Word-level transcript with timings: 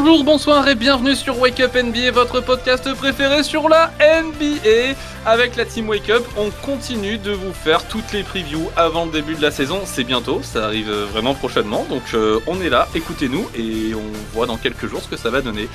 Bonjour, 0.00 0.22
bonsoir 0.22 0.68
et 0.68 0.76
bienvenue 0.76 1.16
sur 1.16 1.40
Wake 1.40 1.58
Up 1.58 1.74
NBA, 1.74 2.12
votre 2.12 2.40
podcast 2.40 2.88
préféré 2.94 3.42
sur 3.42 3.68
la 3.68 3.90
NBA. 4.00 4.94
Avec 5.26 5.56
la 5.56 5.64
team 5.64 5.88
Wake 5.88 6.08
Up, 6.08 6.24
on 6.36 6.50
continue 6.64 7.18
de 7.18 7.32
vous 7.32 7.52
faire 7.52 7.82
toutes 7.88 8.12
les 8.12 8.22
previews 8.22 8.70
avant 8.76 9.06
le 9.06 9.10
début 9.10 9.34
de 9.34 9.42
la 9.42 9.50
saison. 9.50 9.80
C'est 9.86 10.04
bientôt, 10.04 10.40
ça 10.44 10.66
arrive 10.66 10.88
vraiment 11.12 11.34
prochainement, 11.34 11.84
donc 11.90 12.02
euh, 12.14 12.38
on 12.46 12.60
est 12.60 12.68
là, 12.68 12.86
écoutez-nous 12.94 13.48
et 13.56 13.92
on 13.96 14.36
voit 14.36 14.46
dans 14.46 14.56
quelques 14.56 14.86
jours 14.86 15.02
ce 15.02 15.08
que 15.08 15.16
ça 15.16 15.30
va 15.30 15.40
donner. 15.40 15.68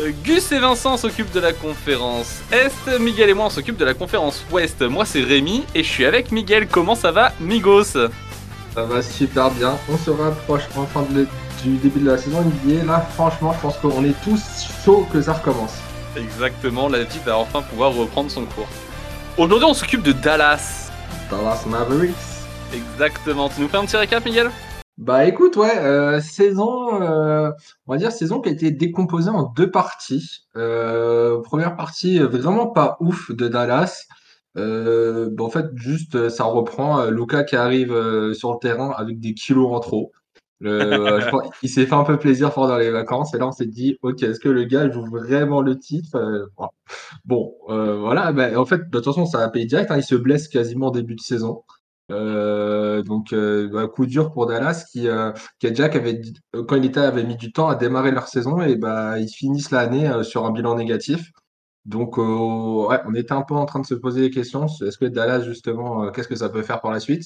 Euh, 0.00 0.12
Gus 0.22 0.52
et 0.52 0.60
Vincent 0.60 0.96
s'occupent 0.96 1.32
de 1.32 1.40
la 1.40 1.52
conférence 1.52 2.42
Est, 2.52 3.00
Miguel 3.00 3.28
et 3.30 3.34
moi 3.34 3.46
on 3.46 3.50
s'occupe 3.50 3.76
de 3.76 3.84
la 3.84 3.94
conférence 3.94 4.44
Ouest. 4.52 4.82
Moi 4.82 5.04
c'est 5.04 5.22
Rémi 5.22 5.64
et 5.74 5.82
je 5.82 5.88
suis 5.90 6.06
avec 6.06 6.30
Miguel. 6.30 6.68
Comment 6.68 6.94
ça 6.94 7.10
va, 7.10 7.32
Migos? 7.40 7.82
Ça 7.82 8.84
va 8.84 9.02
super 9.02 9.50
bien. 9.50 9.76
On 9.92 9.98
se 9.98 10.10
rapproche 10.10 10.62
enfin 10.76 11.04
de- 11.10 11.26
du 11.64 11.76
début 11.78 12.00
de 12.00 12.10
la 12.10 12.18
saison 12.18 12.42
NBA. 12.42 12.84
Là, 12.84 13.00
franchement, 13.00 13.52
je 13.54 13.60
pense 13.60 13.76
qu'on 13.78 14.04
est 14.04 14.14
tous 14.22 14.68
chauds 14.84 15.06
que 15.12 15.22
ça 15.22 15.32
recommence. 15.32 15.74
Exactement, 16.16 16.88
la 16.88 17.04
vie 17.04 17.18
va 17.24 17.38
enfin 17.38 17.62
pouvoir 17.62 17.92
reprendre 17.94 18.30
son 18.30 18.44
cours. 18.44 18.68
Aujourd'hui 19.38 19.66
on 19.66 19.74
s'occupe 19.74 20.02
de 20.02 20.12
Dallas. 20.12 20.92
Dallas 21.30 21.64
Mavericks. 21.66 22.14
Exactement, 22.72 23.48
tu 23.48 23.62
nous 23.62 23.68
fais 23.68 23.78
un 23.78 23.84
petit 23.84 23.96
récap, 23.96 24.24
Miguel? 24.24 24.50
Bah 24.96 25.24
écoute, 25.24 25.56
ouais, 25.56 25.76
euh, 25.78 26.20
saison, 26.20 27.02
euh, 27.02 27.50
on 27.86 27.92
va 27.92 27.98
dire 27.98 28.12
saison 28.12 28.40
qui 28.40 28.50
a 28.50 28.52
été 28.52 28.70
décomposée 28.70 29.30
en 29.30 29.42
deux 29.42 29.70
parties. 29.70 30.46
Euh, 30.56 31.40
première 31.42 31.74
partie 31.74 32.20
vraiment 32.20 32.68
pas 32.68 32.96
ouf 33.00 33.32
de 33.32 33.48
Dallas. 33.48 34.04
Bah, 34.54 35.44
en 35.44 35.50
fait, 35.50 35.66
juste 35.74 36.28
ça 36.28 36.44
reprend 36.44 37.06
Luka 37.06 37.42
qui 37.42 37.56
arrive 37.56 37.90
sur 38.34 38.52
le 38.52 38.58
terrain 38.60 38.92
avec 38.96 39.18
des 39.18 39.34
kilos 39.34 39.72
en 39.72 39.80
trop. 39.80 40.12
Pense- 41.30 41.48
il 41.62 41.68
s'est 41.68 41.86
fait 41.86 41.94
un 41.94 42.04
peu 42.04 42.18
plaisir 42.18 42.52
pendant 42.52 42.76
les 42.78 42.90
vacances 42.90 43.34
et 43.34 43.38
là 43.38 43.46
on 43.48 43.52
s'est 43.52 43.66
dit, 43.66 43.98
ok, 44.02 44.22
est-ce 44.22 44.40
que 44.40 44.48
le 44.48 44.64
gars 44.64 44.90
joue 44.90 45.04
vraiment 45.04 45.62
le 45.62 45.78
titre? 45.78 46.16
Euh, 46.16 46.46
bon, 47.24 47.54
euh, 47.68 47.98
voilà, 47.98 48.32
bah, 48.32 48.58
en 48.60 48.66
fait, 48.66 48.78
de 48.78 48.98
toute 48.98 49.04
façon, 49.04 49.26
ça 49.26 49.40
a 49.42 49.48
payé 49.50 49.66
direct. 49.66 49.90
hein, 49.90 49.96
il 49.98 50.02
se 50.04 50.14
blesse 50.14 50.48
quasiment 50.48 50.88
au 50.88 50.90
début 50.92 51.14
de 51.16 51.20
saison. 51.20 51.64
Euh, 52.10 53.02
donc, 53.02 53.32
euh, 53.32 53.68
bah, 53.72 53.88
coup 53.88 54.06
dur 54.06 54.32
pour 54.32 54.46
Dallas 54.46 54.84
qui, 54.92 55.08
euh, 55.08 55.32
qui 55.58 55.66
euh, 55.68 56.64
quand 56.68 56.76
il 56.76 56.84
était, 56.84 57.00
avait 57.00 57.24
mis 57.24 57.36
du 57.36 57.52
temps 57.52 57.68
à 57.68 57.74
démarrer 57.76 58.10
leur 58.10 58.28
saison 58.28 58.60
et 58.60 58.76
bah, 58.76 59.18
ils 59.18 59.28
finissent 59.28 59.70
l'année 59.70 60.08
euh, 60.08 60.22
sur 60.22 60.44
un 60.46 60.50
bilan 60.52 60.76
négatif. 60.76 61.30
Donc, 61.84 62.18
euh, 62.18 62.86
ouais, 62.88 62.98
on 63.06 63.14
était 63.14 63.32
un 63.32 63.42
peu 63.42 63.54
en 63.54 63.66
train 63.66 63.80
de 63.80 63.86
se 63.86 63.94
poser 63.94 64.22
des 64.22 64.30
questions. 64.30 64.66
Est-ce 64.66 64.96
que 64.96 65.04
Dallas, 65.04 65.42
justement, 65.42 66.04
euh, 66.04 66.10
qu'est-ce 66.10 66.28
que 66.28 66.36
ça 66.36 66.48
peut 66.48 66.62
faire 66.62 66.80
pour 66.80 66.90
la 66.90 67.00
suite? 67.00 67.24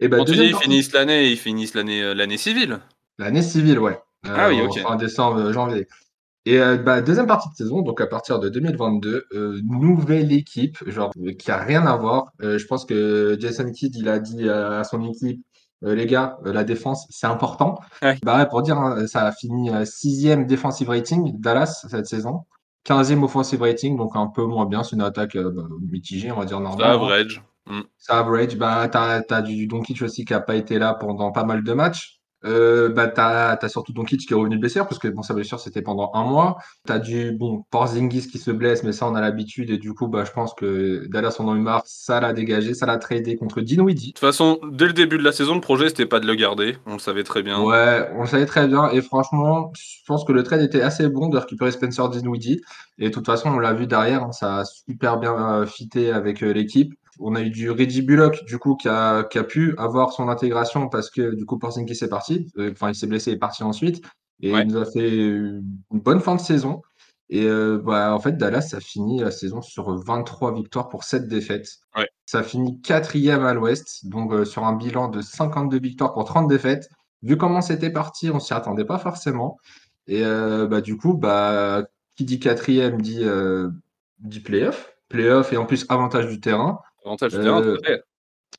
Et 0.00 0.08
Quand 0.08 0.24
tu 0.24 0.32
dis 0.32 0.38
deuxième 0.38 0.56
ils 0.56 0.62
finissent 0.62 0.92
l'année, 0.92 1.30
ils 1.30 1.38
finissent 1.38 1.74
l'année 1.74 2.02
euh, 2.02 2.14
l'année 2.14 2.36
civile. 2.36 2.80
L'année 3.18 3.42
civile, 3.42 3.78
ouais. 3.78 3.98
Euh, 4.26 4.34
Ah 4.36 4.48
oui, 4.48 4.60
en 4.60 4.66
ok. 4.66 4.78
Fin 4.80 4.96
décembre, 4.96 5.52
janvier. 5.52 5.86
Et 6.44 6.58
bah, 6.58 7.00
deuxième 7.00 7.26
partie 7.26 7.48
de 7.50 7.56
saison, 7.56 7.82
donc 7.82 8.00
à 8.00 8.06
partir 8.06 8.38
de 8.38 8.48
2022, 8.48 9.24
euh, 9.32 9.60
nouvelle 9.64 10.30
équipe, 10.30 10.78
genre 10.88 11.12
qui 11.40 11.50
a 11.50 11.58
rien 11.58 11.84
à 11.86 11.96
voir. 11.96 12.30
Je 12.38 12.64
pense 12.66 12.84
que 12.84 13.36
Jason 13.40 13.72
Kidd, 13.72 13.96
il 13.96 14.08
a 14.08 14.20
dit 14.20 14.48
à, 14.48 14.84
son 14.84 15.02
équipe, 15.02 15.44
les 15.82 16.06
gars, 16.06 16.38
la 16.44 16.62
défense, 16.62 17.08
c'est 17.10 17.26
important. 17.26 17.80
Ouais. 18.00 18.16
Bah, 18.22 18.38
ouais, 18.38 18.46
pour 18.46 18.62
dire, 18.62 18.78
hein, 18.78 19.08
ça 19.08 19.26
a 19.26 19.32
fini 19.32 19.70
sixième 19.86 20.46
defensive 20.46 20.88
rating 20.88 21.32
Dallas 21.40 21.84
cette 21.90 22.06
saison, 22.06 22.44
15e 22.86 23.24
offensive 23.24 23.62
rating, 23.62 23.96
donc 23.96 24.14
un 24.14 24.28
peu 24.28 24.44
moins 24.44 24.66
bien. 24.66 24.82
C'est 24.82 24.96
une 24.96 25.02
attaque 25.02 25.36
euh, 25.36 25.50
bah, 25.50 25.62
mitigée, 25.90 26.30
on 26.30 26.38
va 26.38 26.44
dire 26.44 26.58
hein. 26.58 26.76
average. 26.80 27.42
Mm. 27.66 27.80
C'est 27.98 28.12
average. 28.12 28.56
Bah, 28.56 28.88
t'as, 28.88 29.22
t'as 29.22 29.42
du 29.42 29.66
Doncic 29.66 30.02
aussi 30.02 30.24
qui 30.24 30.34
a 30.34 30.40
pas 30.40 30.54
été 30.54 30.78
là 30.78 30.94
pendant 30.94 31.32
pas 31.32 31.44
mal 31.44 31.64
de 31.64 31.72
matchs. 31.72 32.20
Euh, 32.46 32.88
bah, 32.88 33.08
t'as, 33.08 33.56
t'as 33.56 33.68
surtout 33.68 33.92
Doncic 33.92 34.26
qui 34.26 34.32
est 34.32 34.36
revenu 34.36 34.56
de 34.56 34.60
blessure, 34.60 34.86
parce 34.86 34.98
que 34.98 35.08
bon, 35.08 35.22
sa 35.22 35.34
blessure 35.34 35.60
c'était 35.60 35.82
pendant 35.82 36.10
un 36.14 36.24
mois. 36.24 36.58
T'as 36.86 36.98
du 36.98 37.32
bon 37.32 37.64
Porzingis 37.70 38.28
qui 38.28 38.38
se 38.38 38.50
blesse, 38.50 38.82
mais 38.82 38.92
ça 38.92 39.08
on 39.08 39.14
a 39.14 39.20
l'habitude 39.20 39.70
et 39.70 39.78
du 39.78 39.94
coup 39.94 40.08
bah 40.08 40.24
je 40.24 40.32
pense 40.32 40.54
que 40.54 41.06
Dallas 41.08 41.36
en 41.38 41.52
a 41.52 41.56
eu 41.56 41.60
marre, 41.60 41.82
ça 41.84 42.20
l'a 42.20 42.32
dégagé, 42.32 42.74
ça 42.74 42.86
l'a 42.86 42.98
tradé 42.98 43.36
contre 43.36 43.60
Dinwiddie. 43.60 44.08
De 44.08 44.12
toute 44.12 44.18
façon, 44.20 44.58
dès 44.70 44.86
le 44.86 44.92
début 44.92 45.18
de 45.18 45.24
la 45.24 45.32
saison, 45.32 45.54
le 45.54 45.60
projet 45.60 45.88
c'était 45.88 46.06
pas 46.06 46.20
de 46.20 46.26
le 46.26 46.34
garder. 46.34 46.76
On 46.86 46.94
le 46.94 46.98
savait 46.98 47.24
très 47.24 47.42
bien. 47.42 47.60
Ouais, 47.62 48.08
on 48.14 48.22
le 48.22 48.26
savait 48.26 48.46
très 48.46 48.66
bien 48.66 48.90
et 48.90 49.02
franchement, 49.02 49.72
je 49.76 50.04
pense 50.06 50.24
que 50.24 50.32
le 50.32 50.42
trade 50.42 50.62
était 50.62 50.82
assez 50.82 51.08
bon 51.08 51.28
de 51.28 51.38
récupérer 51.38 51.70
Spencer 51.70 52.08
Dinwiddie 52.08 52.60
et 52.98 53.08
de 53.08 53.12
toute 53.12 53.26
façon 53.26 53.50
on 53.50 53.58
l'a 53.58 53.72
vu 53.72 53.86
derrière, 53.86 54.22
hein, 54.24 54.32
ça 54.32 54.58
a 54.58 54.64
super 54.64 55.18
bien 55.18 55.36
euh, 55.36 55.66
fité 55.66 56.12
avec 56.12 56.42
euh, 56.42 56.52
l'équipe. 56.52 56.94
On 57.20 57.34
a 57.34 57.40
eu 57.42 57.50
du 57.50 57.70
Reggie 57.70 58.02
Bullock 58.02 58.44
du 58.44 58.58
coup 58.58 58.76
qui 58.76 58.88
a, 58.88 59.24
qui 59.24 59.38
a 59.38 59.44
pu 59.44 59.74
avoir 59.78 60.12
son 60.12 60.28
intégration 60.28 60.88
parce 60.88 61.10
que 61.10 61.34
du 61.34 61.44
coup 61.46 61.58
Porzingis 61.58 62.04
est 62.04 62.08
parti, 62.08 62.46
Euh, 62.58 62.72
enfin 62.72 62.90
il 62.90 62.94
s'est 62.94 63.06
blessé 63.06 63.30
et 63.30 63.34
est 63.34 63.38
parti 63.38 63.62
ensuite 63.62 64.04
et 64.40 64.52
Ouais. 64.52 64.62
il 64.62 64.68
nous 64.68 64.76
a 64.78 64.84
fait 64.84 65.16
une 65.16 65.62
bonne 65.90 66.20
fin 66.20 66.34
de 66.34 66.40
saison. 66.40 66.82
Et 67.28 67.44
euh, 67.46 67.78
bah, 67.82 68.14
en 68.14 68.20
fait 68.20 68.36
Dallas 68.36 68.60
ça 68.62 68.78
finit 68.80 69.20
la 69.20 69.30
saison 69.32 69.60
sur 69.62 69.90
23 70.04 70.54
victoires 70.54 70.88
pour 70.88 71.02
7 71.04 71.26
défaites. 71.26 71.68
Ouais. 71.96 72.08
Ça 72.26 72.42
finit 72.42 72.80
quatrième 72.82 73.44
à 73.44 73.52
l'Ouest, 73.54 74.06
donc 74.06 74.32
euh, 74.32 74.44
sur 74.44 74.64
un 74.64 74.74
bilan 74.76 75.08
de 75.08 75.20
52 75.22 75.80
victoires 75.80 76.12
pour 76.12 76.24
30 76.24 76.48
défaites. 76.48 76.88
Vu 77.22 77.36
comment 77.36 77.62
c'était 77.62 77.90
parti, 77.90 78.30
on 78.30 78.38
s'y 78.38 78.54
attendait 78.54 78.84
pas 78.84 78.98
forcément. 78.98 79.56
Et 80.06 80.22
euh, 80.24 80.66
bah, 80.68 80.80
du 80.80 80.96
coup, 80.96 81.14
bah, 81.14 81.84
qui 82.14 82.24
dit 82.24 82.38
quatrième 82.38 83.00
dit, 83.02 83.24
dit 84.20 84.40
playoff. 84.40 84.92
Playoff 85.08 85.52
et 85.52 85.56
en 85.56 85.66
plus 85.66 85.86
avantage 85.88 86.28
du 86.28 86.40
terrain. 86.40 86.78
Avantage 87.06 87.32
du 87.32 87.38
Euh, 87.38 87.42
terrain, 87.42 87.62
tout 87.62 87.78
à 87.82 87.86
fait. 87.86 88.02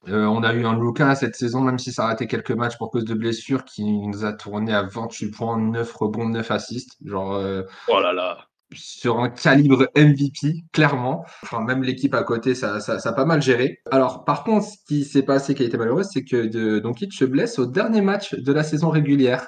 Euh, 0.09 0.25
on 0.25 0.43
a 0.43 0.53
eu 0.53 0.65
un 0.65 0.79
Luka 0.79 1.15
cette 1.15 1.35
saison, 1.35 1.61
même 1.61 1.79
si 1.79 1.91
ça 1.91 2.03
a 2.03 2.07
raté 2.07 2.27
quelques 2.27 2.51
matchs 2.51 2.77
pour 2.77 2.91
cause 2.91 3.05
de 3.05 3.13
blessures, 3.13 3.65
qui 3.65 3.83
nous 3.83 4.25
a 4.25 4.33
tourné 4.33 4.73
à 4.73 4.83
28 4.83 5.31
points, 5.31 5.57
9 5.59 5.91
rebonds, 5.93 6.29
9 6.29 6.49
assists. 6.51 6.97
Genre, 7.05 7.33
euh, 7.35 7.63
Oh 7.87 7.99
là 7.99 8.13
là. 8.13 8.37
sur 8.73 9.19
un 9.19 9.29
calibre 9.29 9.87
MVP, 9.95 10.63
clairement. 10.71 11.25
Enfin, 11.43 11.61
même 11.63 11.83
l'équipe 11.83 12.13
à 12.13 12.23
côté, 12.23 12.53
ça, 12.55 12.79
ça, 12.79 12.99
ça 12.99 13.09
a 13.09 13.13
pas 13.13 13.25
mal 13.25 13.41
géré. 13.41 13.79
Alors, 13.91 14.23
par 14.25 14.43
contre, 14.43 14.65
ce 14.67 14.77
qui 14.87 15.03
s'est 15.03 15.23
passé, 15.23 15.55
qui 15.55 15.63
a 15.63 15.65
été 15.65 15.77
malheureux, 15.77 16.03
c'est 16.03 16.23
que 16.23 16.47
de, 16.47 16.79
Doncic 16.79 17.13
se 17.13 17.25
blesse 17.25 17.59
au 17.59 17.65
dernier 17.65 18.01
match 18.01 18.33
de 18.35 18.53
la 18.53 18.63
saison 18.63 18.89
régulière. 18.89 19.47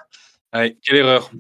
Ouais, 0.54 0.78
quelle 0.84 0.98
erreur. 0.98 1.32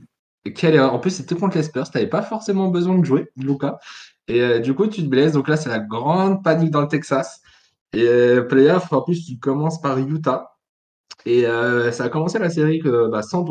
Quelle 0.55 0.75
erreur. 0.75 0.93
En 0.93 0.99
plus, 0.99 1.11
c'était 1.11 1.35
contre 1.35 1.57
les 1.57 1.63
Spurs, 1.63 1.89
t'avais 1.89 2.07
pas 2.07 2.21
forcément 2.21 2.67
besoin 2.69 2.97
de 2.97 3.03
jouer, 3.05 3.29
Luka. 3.37 3.79
Et 4.27 4.41
euh, 4.41 4.59
du 4.59 4.73
coup, 4.75 4.87
tu 4.87 5.01
te 5.01 5.07
blesses. 5.07 5.33
Donc 5.33 5.47
là, 5.47 5.57
c'est 5.57 5.69
la 5.69 5.79
grande 5.79 6.43
panique 6.43 6.71
dans 6.71 6.81
le 6.81 6.87
Texas. 6.87 7.41
Et 7.93 8.07
euh, 8.07 8.43
playoff, 8.43 8.91
en 8.93 9.01
plus, 9.01 9.25
tu 9.25 9.39
commences 9.39 9.81
par 9.81 9.97
Utah. 9.97 10.55
Et 11.25 11.45
euh, 11.45 11.91
ça 11.91 12.05
a 12.05 12.09
commencé 12.09 12.39
la 12.39 12.49
série 12.49 12.79
que, 12.79 13.09
bah, 13.09 13.23
sans. 13.23 13.45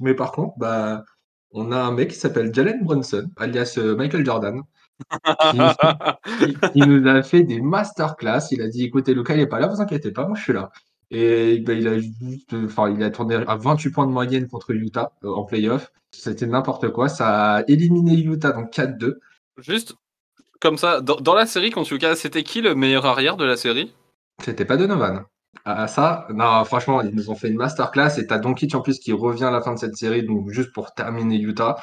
Mais 0.00 0.14
par 0.14 0.32
contre, 0.32 0.54
bah, 0.58 1.04
on 1.52 1.72
a 1.72 1.78
un 1.78 1.92
mec 1.92 2.10
qui 2.10 2.16
s'appelle 2.18 2.52
Jalen 2.54 2.82
Brunson, 2.84 3.30
alias 3.36 3.76
euh, 3.78 3.96
Michael 3.96 4.24
Jordan, 4.24 4.62
qui, 6.72 6.80
nous 6.80 7.06
a 7.08 7.22
fait 7.22 7.42
des 7.44 7.60
masterclass. 7.60 8.48
Il 8.50 8.62
a 8.62 8.68
dit, 8.68 8.84
écoutez, 8.84 9.14
Luka, 9.14 9.34
il 9.34 9.40
est 9.40 9.46
pas 9.46 9.60
là, 9.60 9.68
vous 9.68 9.80
inquiétez 9.80 10.12
pas, 10.12 10.26
moi 10.26 10.36
je 10.36 10.42
suis 10.42 10.52
là. 10.52 10.70
Et 11.10 11.60
ben, 11.60 11.78
il 11.78 11.86
a 11.86 11.98
juste, 11.98 12.54
enfin, 12.54 12.90
il 12.90 13.02
a 13.02 13.10
tourné 13.10 13.36
à 13.36 13.56
28 13.56 13.90
points 13.90 14.06
de 14.06 14.12
moyenne 14.12 14.48
contre 14.48 14.72
Utah 14.72 15.12
en 15.22 15.44
playoff. 15.44 15.92
C'était 16.10 16.46
n'importe 16.46 16.90
quoi. 16.90 17.08
Ça 17.08 17.56
a 17.56 17.62
éliminé 17.68 18.16
Utah 18.16 18.52
donc 18.52 18.72
4-2. 18.72 19.14
Juste 19.58 19.94
comme 20.64 20.78
ça, 20.78 21.02
dans, 21.02 21.34
la 21.34 21.44
série, 21.44 21.70
quand 21.70 21.82
tu 21.82 21.98
c'était 22.16 22.42
qui 22.42 22.62
le 22.62 22.74
meilleur 22.74 23.04
arrière 23.04 23.36
de 23.36 23.44
la 23.44 23.54
série? 23.54 23.92
C'était 24.42 24.64
pas 24.64 24.78
Donovan. 24.78 25.26
Ah, 25.66 25.86
ça, 25.86 26.26
non, 26.30 26.64
franchement, 26.64 27.02
ils 27.02 27.14
nous 27.14 27.28
ont 27.28 27.34
fait 27.34 27.48
une 27.48 27.58
masterclass 27.58 28.18
et 28.18 28.26
t'as 28.26 28.38
Doncic 28.38 28.74
en 28.74 28.80
plus 28.80 28.98
qui 28.98 29.12
revient 29.12 29.44
à 29.44 29.50
la 29.50 29.60
fin 29.60 29.74
de 29.74 29.78
cette 29.78 29.94
série, 29.94 30.22
donc 30.22 30.48
juste 30.48 30.72
pour 30.72 30.94
terminer 30.94 31.36
Utah. 31.36 31.76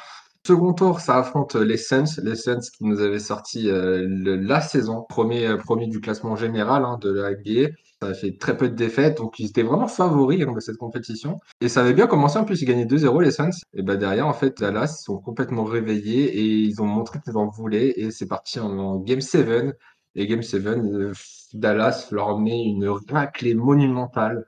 Second 0.44 0.72
tour, 0.72 0.98
ça 0.98 1.18
affronte 1.18 1.54
les 1.54 1.76
Suns, 1.76 2.20
les 2.20 2.34
Suns 2.34 2.58
qui 2.76 2.84
nous 2.84 3.00
avaient 3.00 3.20
sorti 3.20 3.70
euh, 3.70 4.08
la 4.08 4.60
saison, 4.60 5.06
premier, 5.08 5.46
euh, 5.46 5.56
premier 5.56 5.86
du 5.86 6.00
classement 6.00 6.34
général 6.34 6.84
hein, 6.84 6.98
de 7.00 7.12
la 7.12 7.30
NBA. 7.30 7.76
Ça 8.00 8.08
a 8.08 8.14
fait 8.14 8.36
très 8.36 8.56
peu 8.56 8.68
de 8.68 8.74
défaites, 8.74 9.18
donc 9.18 9.38
ils 9.38 9.46
étaient 9.46 9.62
vraiment 9.62 9.86
favoris 9.86 10.42
hein, 10.42 10.52
de 10.52 10.58
cette 10.58 10.78
compétition. 10.78 11.38
Et 11.60 11.68
ça 11.68 11.82
avait 11.82 11.94
bien 11.94 12.08
commencé, 12.08 12.38
en 12.38 12.44
plus 12.44 12.60
ils 12.60 12.64
gagnaient 12.64 12.86
2-0 12.86 13.22
les 13.22 13.30
Suns. 13.30 13.50
Et 13.74 13.82
ben 13.82 13.94
derrière, 13.94 14.26
en 14.26 14.32
fait, 14.32 14.58
Dallas 14.58 14.88
sont 15.04 15.18
complètement 15.18 15.62
réveillés 15.62 16.24
et 16.24 16.42
ils 16.42 16.82
ont 16.82 16.86
montré 16.86 17.20
qu'ils 17.20 17.36
en 17.36 17.46
voulaient. 17.46 17.92
Et 17.96 18.10
c'est 18.10 18.26
parti 18.26 18.58
en, 18.58 18.98
Game 18.98 19.20
7. 19.20 19.76
Et 20.16 20.26
Game 20.26 20.42
7, 20.42 20.66
euh, 20.66 21.12
Dallas 21.54 22.08
leur 22.10 22.40
met 22.40 22.64
une 22.64 22.88
raclée 22.88 23.54
monumentale, 23.54 24.46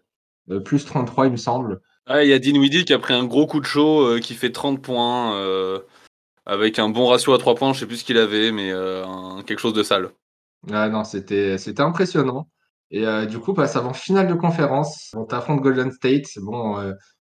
plus 0.64 0.84
33 0.84 1.26
il 1.26 1.32
me 1.32 1.36
semble. 1.36 1.80
Ouais, 2.08 2.26
il 2.26 2.30
y 2.30 2.34
a 2.34 2.38
Dinwiddie 2.38 2.84
qui 2.84 2.92
a 2.92 2.98
pris 2.98 3.14
un 3.14 3.24
gros 3.24 3.46
coup 3.46 3.60
de 3.60 3.64
chaud, 3.64 4.02
euh, 4.02 4.20
qui 4.20 4.34
fait 4.34 4.52
30 4.52 4.82
points, 4.82 5.36
euh, 5.36 5.80
avec 6.44 6.78
un 6.78 6.90
bon 6.90 7.06
ratio 7.06 7.32
à 7.32 7.38
3 7.38 7.54
points, 7.54 7.72
je 7.72 7.80
sais 7.80 7.86
plus 7.86 7.98
ce 7.98 8.04
qu'il 8.04 8.18
avait, 8.18 8.52
mais 8.52 8.70
euh, 8.72 9.42
quelque 9.46 9.60
chose 9.60 9.72
de 9.72 9.82
sale. 9.82 10.10
Ah 10.70 10.90
non, 10.90 11.04
c'était 11.04 11.56
impressionnant. 11.78 12.48
Et 12.90 13.04
du 13.26 13.38
coup, 13.38 13.54
va 13.54 13.66
en 13.84 13.92
finale 13.92 14.28
de 14.28 14.34
conférence. 14.34 15.10
On 15.14 15.24
affronte 15.24 15.60
Golden 15.62 15.90
State. 15.90 16.26
Bon, 16.36 16.76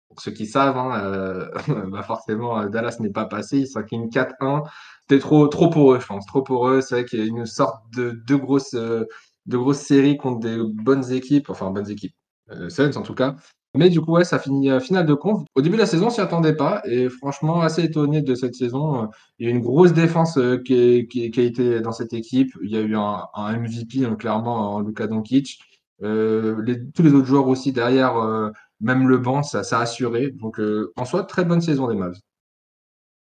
pour 0.07 0.21
ceux 0.21 0.31
qui 0.31 0.45
savent, 0.45 0.77
hein, 0.77 1.50
bah 1.88 2.03
forcément, 2.03 2.65
Dallas 2.68 2.97
n'est 3.00 3.09
pas 3.09 3.25
passé. 3.25 3.59
Ils 3.59 3.68
s'inclinent 3.68 4.09
4-1. 4.09 4.63
C'était 5.01 5.19
trop, 5.19 5.47
trop 5.47 5.69
pour 5.69 5.94
eux, 5.94 6.00
je 6.00 6.06
pense. 6.06 6.25
Trop 6.27 6.44
pour 6.44 6.68
eux. 6.68 6.81
C'est 6.81 6.95
vrai 6.95 7.06
qu'il 7.06 7.19
y 7.19 7.24
a 7.24 7.25
une 7.25 7.45
sorte 7.45 7.81
de 7.95 8.21
de 8.25 8.36
grosses 8.36 8.75
contre 10.19 10.39
des 10.39 10.57
bonnes 10.62 11.12
équipes. 11.12 11.50
Enfin, 11.50 11.71
bonnes 11.71 11.89
équipes. 11.89 12.15
Suns, 12.69 12.95
en 12.95 13.01
tout 13.01 13.15
cas. 13.15 13.36
Mais 13.75 13.90
du 13.90 14.02
coup, 14.02 14.12
ouais, 14.12 14.24
ça 14.24 14.38
finit 14.38 14.70
euh, 14.70 14.80
finale 14.80 15.06
de 15.06 15.14
conf. 15.16 15.44
Au 15.56 15.62
début 15.62 15.75
de 15.75 15.81
la 15.81 15.88
saison, 15.88 16.08
on 16.08 16.10
s'y 16.12 16.22
attendait 16.22 16.56
pas. 16.56 16.81
Et 16.86 17.10
franchement, 17.10 17.62
assez 17.62 17.84
étonné 17.84 18.22
de 18.22 18.36
cette 18.36 18.56
saison. 18.56 19.10
Il 19.40 19.48
y 19.48 19.50
a 19.50 19.52
une 19.52 19.62
grosse 19.62 19.94
défense 19.94 20.38
euh, 20.38 20.58
qui, 20.58 21.31
a 21.36 21.42
été 21.42 21.81
dans 21.81 21.92
cette 21.92 22.14
équipe. 22.14 22.52
Il 22.62 22.70
y 22.70 22.78
a 22.78 22.81
eu 22.81 22.96
un, 22.96 23.28
MVP, 23.36 24.16
clairement, 24.18 24.75
en 24.75 24.81
Luka 24.81 25.08
Doncic. 25.08 25.60
Euh, 26.02 26.62
tous 26.94 27.04
les 27.04 27.14
autres 27.14 27.28
joueurs 27.28 27.48
aussi 27.48 27.72
derrière, 27.72 28.18
euh, 28.18 28.50
même 28.81 29.08
le 29.08 29.18
banc, 29.18 29.44
ça, 29.44 29.60
a 29.60 29.81
assuré. 29.81 30.31
Donc, 30.31 30.60
euh, 30.60 30.92
en 30.96 31.06
soi, 31.06 31.24
très 31.24 31.46
bonne 31.46 31.62
saison 31.62 31.88
des 31.88 31.96
Mavs. 31.96 32.18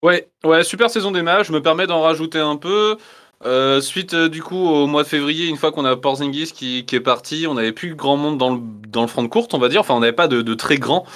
Ouais, 0.02 0.30
ouais, 0.44 0.62
super 0.64 0.90
saison 0.90 1.10
des 1.10 1.22
Mavs. 1.22 1.46
Je 1.46 1.52
me 1.52 1.62
permets 1.62 1.86
d'en 1.86 2.02
rajouter 2.02 2.38
un 2.38 2.56
peu. 2.56 2.96
Euh, 3.44 3.80
suite 3.80 4.14
euh, 4.14 4.28
du 4.28 4.42
coup 4.42 4.56
au 4.56 4.86
mois 4.86 5.04
de 5.04 5.08
février, 5.08 5.46
une 5.46 5.56
fois 5.56 5.70
qu'on 5.70 5.84
a 5.84 5.96
Porzingis 5.96 6.52
qui, 6.52 6.84
est 6.90 7.00
parti, 7.00 7.46
on 7.48 7.54
n'avait 7.54 7.72
plus 7.72 7.94
grand 7.94 8.16
monde 8.16 8.36
dans 8.36 9.02
le, 9.02 9.08
front 9.08 9.22
de 9.22 9.28
courte, 9.28 9.54
on 9.54 9.58
va 9.58 9.68
dire. 9.68 9.80
Enfin, 9.80 9.94
on 9.94 10.00
n'avait 10.00 10.12
pas 10.12 10.28
de, 10.28 10.54
très 10.54 10.76
grand. 10.76 11.06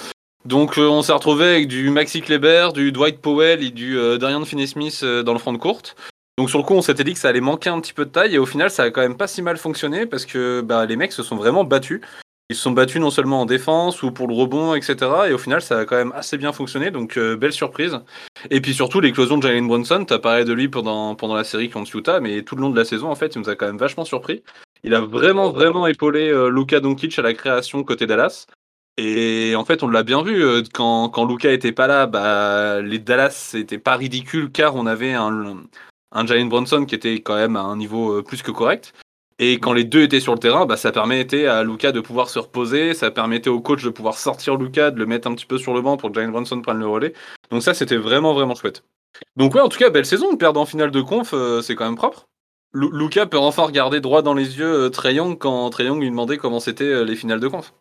Donc 0.45 0.77
euh, 0.77 0.87
on 0.87 1.01
s'est 1.01 1.13
retrouvé 1.13 1.45
avec 1.45 1.67
du 1.67 1.89
Maxi 1.89 2.21
Kleber, 2.21 2.69
du 2.73 2.91
Dwight 2.91 3.19
Powell 3.19 3.63
et 3.63 3.71
du 3.71 3.97
Darian 4.19 4.43
Finney-Smith 4.43 5.03
dans 5.03 5.33
le 5.33 5.39
front 5.39 5.53
de 5.53 5.57
courte. 5.57 5.95
Donc 6.37 6.49
sur 6.49 6.57
le 6.57 6.63
coup, 6.63 6.73
on 6.73 6.81
s'était 6.81 7.03
dit 7.03 7.13
que 7.13 7.19
ça 7.19 7.29
allait 7.29 7.41
manquer 7.41 7.69
un 7.69 7.79
petit 7.79 7.93
peu 7.93 8.05
de 8.05 8.09
taille 8.09 8.35
et 8.35 8.39
au 8.39 8.45
final, 8.45 8.71
ça 8.71 8.83
a 8.83 8.89
quand 8.89 9.01
même 9.01 9.17
pas 9.17 9.27
si 9.27 9.41
mal 9.41 9.57
fonctionné 9.57 10.05
parce 10.05 10.25
que 10.25 10.61
bah, 10.61 10.85
les 10.85 10.95
mecs 10.95 11.11
se 11.11 11.23
sont 11.23 11.35
vraiment 11.35 11.63
battus. 11.63 12.01
Ils 12.53 12.55
se 12.55 12.61
sont 12.61 12.71
battus 12.71 13.01
non 13.01 13.09
seulement 13.09 13.41
en 13.41 13.45
défense 13.47 14.03
ou 14.03 14.11
pour 14.11 14.27
le 14.27 14.35
rebond, 14.35 14.75
etc. 14.75 14.95
Et 15.27 15.33
au 15.33 15.39
final, 15.39 15.59
ça 15.59 15.79
a 15.79 15.85
quand 15.85 15.95
même 15.95 16.11
assez 16.15 16.37
bien 16.37 16.53
fonctionné. 16.53 16.91
Donc 16.91 17.17
euh, 17.17 17.35
belle 17.35 17.51
surprise. 17.51 17.97
Et 18.51 18.61
puis 18.61 18.75
surtout 18.75 19.01
l'éclosion 19.01 19.39
de 19.39 19.41
Jalen 19.41 19.67
Brunson. 19.67 20.05
T'as 20.05 20.19
parlé 20.19 20.45
de 20.45 20.53
lui 20.53 20.67
pendant 20.67 21.15
pendant 21.15 21.33
la 21.33 21.43
série 21.43 21.71
contre 21.71 21.95
Utah, 21.95 22.19
mais 22.19 22.43
tout 22.43 22.55
le 22.55 22.61
long 22.61 22.69
de 22.69 22.77
la 22.77 22.85
saison, 22.85 23.09
en 23.09 23.15
fait, 23.15 23.33
il 23.33 23.41
nous 23.41 23.49
a 23.49 23.55
quand 23.55 23.65
même 23.65 23.79
vachement 23.79 24.05
surpris. 24.05 24.43
Il 24.83 24.93
a 24.93 25.01
vraiment 25.01 25.49
vraiment 25.49 25.87
épaulé 25.87 26.29
euh, 26.29 26.49
Luka 26.49 26.79
Doncic 26.79 27.17
à 27.17 27.23
la 27.23 27.33
création 27.33 27.83
côté 27.83 28.05
Dallas. 28.05 28.45
Et 28.97 29.55
en 29.55 29.65
fait, 29.65 29.81
on 29.81 29.87
l'a 29.87 30.03
bien 30.03 30.21
vu 30.21 30.43
euh, 30.43 30.61
quand 30.71 31.09
quand 31.09 31.25
Luka 31.25 31.51
était 31.51 31.71
pas 31.71 31.87
là, 31.87 32.05
bah 32.05 32.81
les 32.83 32.99
Dallas 32.99 33.31
c'était 33.31 33.79
pas 33.79 33.95
ridicule 33.95 34.51
car 34.51 34.75
on 34.75 34.85
avait 34.85 35.13
un 35.13 35.57
un 36.11 36.27
Jalen 36.27 36.49
Brunson 36.49 36.85
qui 36.85 36.93
était 36.93 37.15
quand 37.15 37.35
même 37.35 37.55
à 37.55 37.61
un 37.61 37.77
niveau 37.77 38.19
euh, 38.19 38.21
plus 38.21 38.43
que 38.43 38.51
correct. 38.51 38.93
Et 39.39 39.59
quand 39.59 39.73
les 39.73 39.83
deux 39.83 40.03
étaient 40.03 40.19
sur 40.19 40.33
le 40.33 40.39
terrain, 40.39 40.65
bah, 40.65 40.77
ça 40.77 40.91
permettait 40.91 41.47
à 41.47 41.63
Luca 41.63 41.91
de 41.91 42.01
pouvoir 42.01 42.29
se 42.29 42.39
reposer, 42.39 42.93
ça 42.93 43.11
permettait 43.11 43.49
au 43.49 43.61
coach 43.61 43.83
de 43.83 43.89
pouvoir 43.89 44.17
sortir 44.17 44.57
Luca, 44.57 44.91
de 44.91 44.99
le 44.99 45.05
mettre 45.05 45.27
un 45.27 45.35
petit 45.35 45.45
peu 45.45 45.57
sur 45.57 45.73
le 45.73 45.81
banc 45.81 45.97
pour 45.97 46.09
que 46.09 46.15
Jalen 46.15 46.31
Brunson 46.31 46.61
prenne 46.61 46.79
le 46.79 46.87
relais. 46.87 47.13
Donc 47.49 47.63
ça, 47.63 47.73
c'était 47.73 47.97
vraiment, 47.97 48.33
vraiment 48.33 48.55
chouette. 48.55 48.83
Donc 49.35 49.55
ouais, 49.55 49.61
en 49.61 49.69
tout 49.69 49.79
cas, 49.79 49.89
belle 49.89 50.05
saison, 50.05 50.35
perdre 50.37 50.59
en 50.59 50.65
finale 50.65 50.91
de 50.91 51.01
conf, 51.01 51.33
euh, 51.33 51.61
c'est 51.61 51.75
quand 51.75 51.85
même 51.85 51.95
propre. 51.95 52.27
Lu 52.73 52.89
Luca 52.91 53.25
peut 53.27 53.37
enfin 53.37 53.63
regarder 53.63 54.01
droit 54.01 54.23
dans 54.23 54.33
les 54.33 54.57
yeux 54.57 54.85
euh, 54.85 54.89
Trae 54.89 55.13
Young 55.13 55.37
quand 55.37 55.69
Trae 55.69 55.83
Young 55.83 56.01
lui 56.01 56.09
demandait 56.09 56.37
comment 56.37 56.59
c'était 56.59 56.85
euh, 56.85 57.03
les 57.03 57.15
finales 57.15 57.39
de 57.39 57.47
conf. 57.47 57.73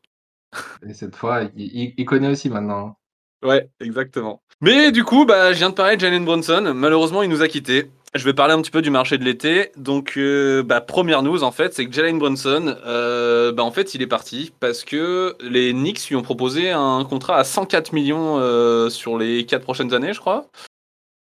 Et 0.87 0.93
cette 0.93 1.17
fois, 1.17 1.45
il 1.57 2.05
connaît 2.05 2.29
aussi 2.29 2.51
maintenant. 2.51 2.99
Ouais, 3.43 3.69
exactement. 3.81 4.43
Mais 4.61 4.93
du 4.93 5.03
coup, 5.03 5.25
bah, 5.25 5.53
je 5.53 5.59
viens 5.59 5.71
de 5.71 5.75
parler 5.75 5.97
de 5.97 6.01
Jalen 6.01 6.25
Brunson. 6.25 6.73
Malheureusement, 6.75 7.23
il 7.23 7.31
nous 7.31 7.43
a 7.43 7.49
quittés. 7.49 7.91
Je 8.15 8.25
vais 8.25 8.35
parler 8.35 8.53
un 8.53 8.61
petit 8.61 8.71
peu 8.71 8.83
du 8.83 8.91
marché 8.91 9.17
de 9.17 9.25
l'été. 9.25 9.73
Donc, 9.77 10.15
euh, 10.19 10.63
bah, 10.63 10.83
première 10.83 11.23
news 11.23 11.43
en 11.43 11.51
fait, 11.51 11.73
c'est 11.73 11.87
que 11.87 11.93
Jalen 11.93 12.19
Brunson, 12.19 12.77
euh, 12.85 13.53
bah, 13.53 13.65
en 13.65 13.71
fait, 13.71 13.95
il 13.95 14.03
est 14.03 14.07
parti 14.07 14.53
parce 14.61 14.85
que 14.85 15.35
les 15.41 15.73
Knicks 15.73 16.09
lui 16.09 16.17
ont 16.17 16.23
proposé 16.23 16.71
un 16.71 17.05
contrat 17.09 17.37
à 17.39 17.45
104 17.45 17.95
millions 17.95 18.39
euh, 18.39 18.91
sur 18.91 19.17
les 19.17 19.47
4 19.47 19.63
prochaines 19.63 19.95
années, 19.95 20.13
je 20.13 20.21
crois, 20.21 20.47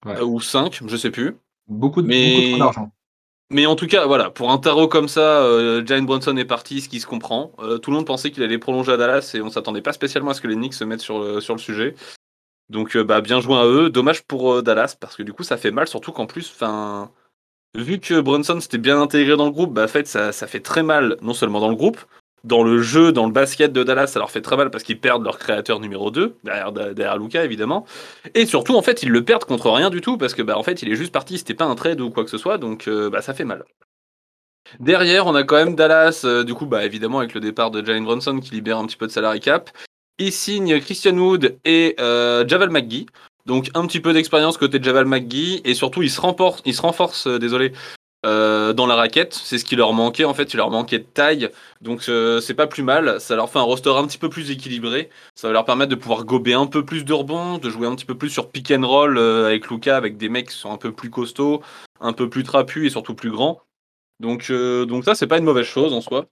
Ouais. 0.06 0.19
Ou 0.19 0.41
5, 0.41 0.81
je 0.85 0.97
sais 0.97 1.12
plus. 1.12 1.38
Beaucoup, 1.69 2.01
de, 2.01 2.07
Mais- 2.07 2.57
d'argent. 2.59 2.91
Mais 3.50 3.65
en 3.65 3.77
tout 3.77 3.88
cas, 3.88 4.06
voilà, 4.06 4.29
pour 4.29 4.51
un 4.51 4.57
tarot 4.57 4.89
comme 4.89 5.07
ça, 5.07 5.45
Jalen 5.86 6.06
Brunson 6.06 6.36
est 6.38 6.44
parti, 6.45 6.81
ce 6.81 6.89
qui 6.89 7.00
se 7.00 7.06
comprend. 7.06 7.51
Tout 7.81 7.91
le 7.91 7.97
monde 7.97 8.06
pensait 8.07 8.31
qu'il 8.31 8.41
allait 8.41 8.57
prolonger 8.57 8.91
à 8.94 8.97
Dallas 8.97 9.31
et 9.36 9.41
on 9.41 9.50
s'attendait 9.50 9.81
pas 9.81 9.94
spécialement 9.94 10.31
à 10.31 10.33
ce 10.33 10.41
que 10.41 10.47
les 10.47 10.56
Knicks 10.56 10.74
se 10.74 10.83
mettent 10.83 11.01
sur 11.01 11.19
le, 11.19 11.39
sur 11.39 11.53
le 11.53 11.59
sujet. 11.59 11.94
Donc, 12.69 12.95
euh, 12.95 13.04
bah, 13.04 13.21
bien 13.21 13.39
joué 13.39 13.56
à 13.56 13.65
eux. 13.65 13.89
Dommage 13.89 14.24
pour 14.24 14.54
euh, 14.54 14.62
Dallas 14.62 14.95
parce 15.00 15.15
que 15.15 15.24
du 15.24 15.33
coup, 15.33 15.44
ça 15.44 15.57
fait 15.57 15.71
mal, 15.71 15.88
surtout 15.88 16.12
qu'en 16.12 16.25
plus, 16.25 16.51
enfin, 16.54 17.12
vu 17.75 18.00
que 18.00 18.19
Brunson 18.19 18.60
s'était 18.60 18.77
bien 18.77 19.01
intégré 19.01 19.36
dans 19.36 19.45
le 19.45 19.51
groupe, 19.51 19.74
bah, 19.74 19.88
ça, 19.88 20.31
fait 20.31 20.60
très 20.60 20.83
mal, 20.83 21.18
non 21.21 21.33
seulement 21.33 21.60
dans 21.60 21.69
le 21.69 21.75
groupe, 21.75 22.00
dans 22.44 22.63
le 22.63 22.81
jeu, 22.81 23.12
dans 23.12 23.25
le 23.25 23.31
basket 23.31 23.71
de 23.71 23.83
Dallas, 23.83 24.07
ça 24.07 24.19
leur 24.19 24.31
fait 24.31 24.42
très 24.42 24.57
mal 24.57 24.69
parce 24.69 24.83
qu'ils 24.83 25.00
perdent 25.00 25.24
leur 25.24 25.39
créateur 25.39 25.80
numéro 25.80 26.12
2, 26.12 26.36
derrière, 26.44 26.71
derrière 26.71 27.18
Luca 27.18 27.44
évidemment. 27.44 27.86
Et 28.33 28.45
surtout, 28.45 28.75
en 28.75 28.81
fait, 28.81 29.04
ils 29.04 29.10
le 29.10 29.24
perdent 29.24 29.45
contre 29.45 29.69
rien 29.69 29.89
du 29.89 30.01
tout 30.01 30.18
parce 30.18 30.33
que, 30.33 30.42
bah, 30.42 30.57
en 30.57 30.63
fait, 30.63 30.81
il 30.81 30.92
est 30.92 30.95
juste 30.95 31.13
parti, 31.13 31.38
c'était 31.38 31.54
pas 31.54 31.65
un 31.65 31.75
trade 31.75 32.01
ou 32.01 32.10
quoi 32.10 32.24
que 32.24 32.30
ce 32.30 32.38
soit, 32.38 32.57
donc 32.57 32.88
euh, 32.88 33.10
bah, 33.10 33.21
ça 33.21 33.33
fait 33.33 33.45
mal. 33.45 33.63
Derrière, 34.80 35.27
on 35.27 35.36
a 35.36 35.44
quand 35.44 35.56
même 35.56 35.75
Dallas, 35.75 36.25
du 36.45 36.54
coup, 36.54 36.65
bah, 36.65 36.86
évidemment, 36.86 37.19
avec 37.19 37.33
le 37.33 37.42
départ 37.42 37.69
de 37.71 37.86
Jalen 37.86 38.04
Brunson 38.04 38.39
qui 38.39 38.51
libère 38.51 38.77
un 38.77 38.86
petit 38.88 38.98
peu 38.98 39.07
de 39.07 39.12
salary 39.12 39.39
cap. 39.39 39.69
Il 40.19 40.31
signe 40.31 40.80
Christian 40.80 41.18
Wood 41.18 41.57
et 41.65 41.95
euh, 42.00 42.48
Javal 42.48 42.69
McGee. 42.69 43.07
Donc 43.45 43.71
un 43.74 43.86
petit 43.88 44.00
peu 44.00 44.13
d'expérience 44.13 44.57
côté 44.57 44.77
de 44.80 44.83
Javal 44.83 45.06
McGee 45.06 45.62
et 45.65 45.74
surtout 45.74 46.04
il 46.04 46.12
se 46.12 46.21
renforce, 46.21 46.62
il 46.65 46.75
se 46.75 47.30
euh, 47.30 47.39
désolé, 47.39 47.74
euh, 48.25 48.74
dans 48.74 48.86
la 48.86 48.95
raquette. 48.95 49.33
C'est 49.33 49.57
ce 49.57 49.65
qui 49.65 49.75
leur 49.75 49.92
manquait 49.92 50.24
en 50.24 50.36
fait, 50.36 50.54
il 50.54 50.57
leur 50.57 50.69
manquait 50.69 51.00
de 51.00 51.04
taille. 51.04 51.50
Donc 51.81 52.04
c'est 52.04 52.54
pas 52.54 52.68
plus 52.68 52.83
mal. 52.83 53.19
Ça 53.19 53.36
leur 53.36 53.50
fait 53.50 53.57
un 53.57 53.63
roster 53.63 53.89
un 53.89 54.06
petit 54.06 54.19
peu 54.19 54.30
plus 54.30 54.51
équilibré. 54.51 55.10
Ça 55.33 55.48
va 55.48 55.54
leur 55.54 55.65
permettre 55.65 55.89
de 55.89 55.95
pouvoir 55.95 56.25
gober 56.25 56.54
un 56.54 56.68
peu 56.68 56.86
plus 56.86 57.04
de 57.06 57.13
rebonds, 57.13 57.57
de 57.57 57.69
jouer 57.71 57.88
un 57.88 57.95
petit 57.95 58.06
peu 58.06 58.15
plus 58.15 58.30
sur 58.30 58.51
pick 58.51 58.69
and 58.71 58.88
roll 58.88 59.18
avec 59.18 59.68
Luca, 59.69 59.98
avec 59.98 60.18
des 60.18 60.30
mecs 60.30 60.50
qui 60.50 60.56
sont 60.56 60.71
un 60.71 60.77
peu 60.77 60.92
plus 60.92 61.10
costauds, 61.10 61.63
un 62.01 62.13
peu 62.13 62.30
plus 62.30 62.44
trapus 62.44 62.86
et 62.86 62.89
surtout 62.92 63.15
plus 63.15 63.31
grands. 63.31 63.62
Donc, 64.19 64.51
donc 64.51 65.06
ça 65.06 65.15
c'est 65.15 65.27
pas 65.27 65.39
une 65.39 65.45
mauvaise 65.45 65.65
chose 65.65 65.92
en 65.92 66.01
soi. 66.01 66.27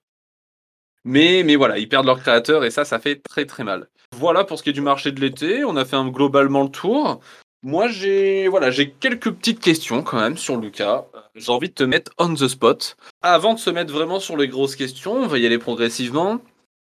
Mais, 1.03 1.43
mais 1.43 1.55
voilà, 1.55 1.77
ils 1.77 1.89
perdent 1.89 2.05
leur 2.05 2.19
créateur 2.19 2.63
et 2.63 2.71
ça, 2.71 2.85
ça 2.85 2.99
fait 2.99 3.15
très 3.15 3.45
très 3.45 3.63
mal. 3.63 3.87
Voilà 4.15 4.43
pour 4.43 4.57
ce 4.57 4.63
qui 4.63 4.69
est 4.69 4.73
du 4.73 4.81
marché 4.81 5.11
de 5.11 5.19
l'été. 5.19 5.63
On 5.63 5.75
a 5.75 5.85
fait 5.85 5.97
globalement 6.11 6.63
le 6.63 6.69
tour. 6.69 7.21
Moi, 7.63 7.87
j'ai 7.87 8.47
voilà, 8.47 8.71
j'ai 8.71 8.91
quelques 8.91 9.31
petites 9.31 9.59
questions 9.59 10.01
quand 10.01 10.19
même 10.19 10.37
sur 10.37 10.57
Lucas. 10.57 11.05
Euh, 11.15 11.19
J'ai 11.35 11.51
envie 11.51 11.69
de 11.69 11.73
te 11.73 11.83
mettre 11.83 12.11
on 12.17 12.33
the 12.33 12.47
spot. 12.47 12.97
Avant 13.21 13.53
de 13.53 13.59
se 13.59 13.69
mettre 13.69 13.93
vraiment 13.93 14.19
sur 14.19 14.35
les 14.35 14.47
grosses 14.47 14.75
questions, 14.75 15.13
on 15.13 15.27
va 15.27 15.37
y 15.37 15.45
aller 15.45 15.59
progressivement. 15.59 16.41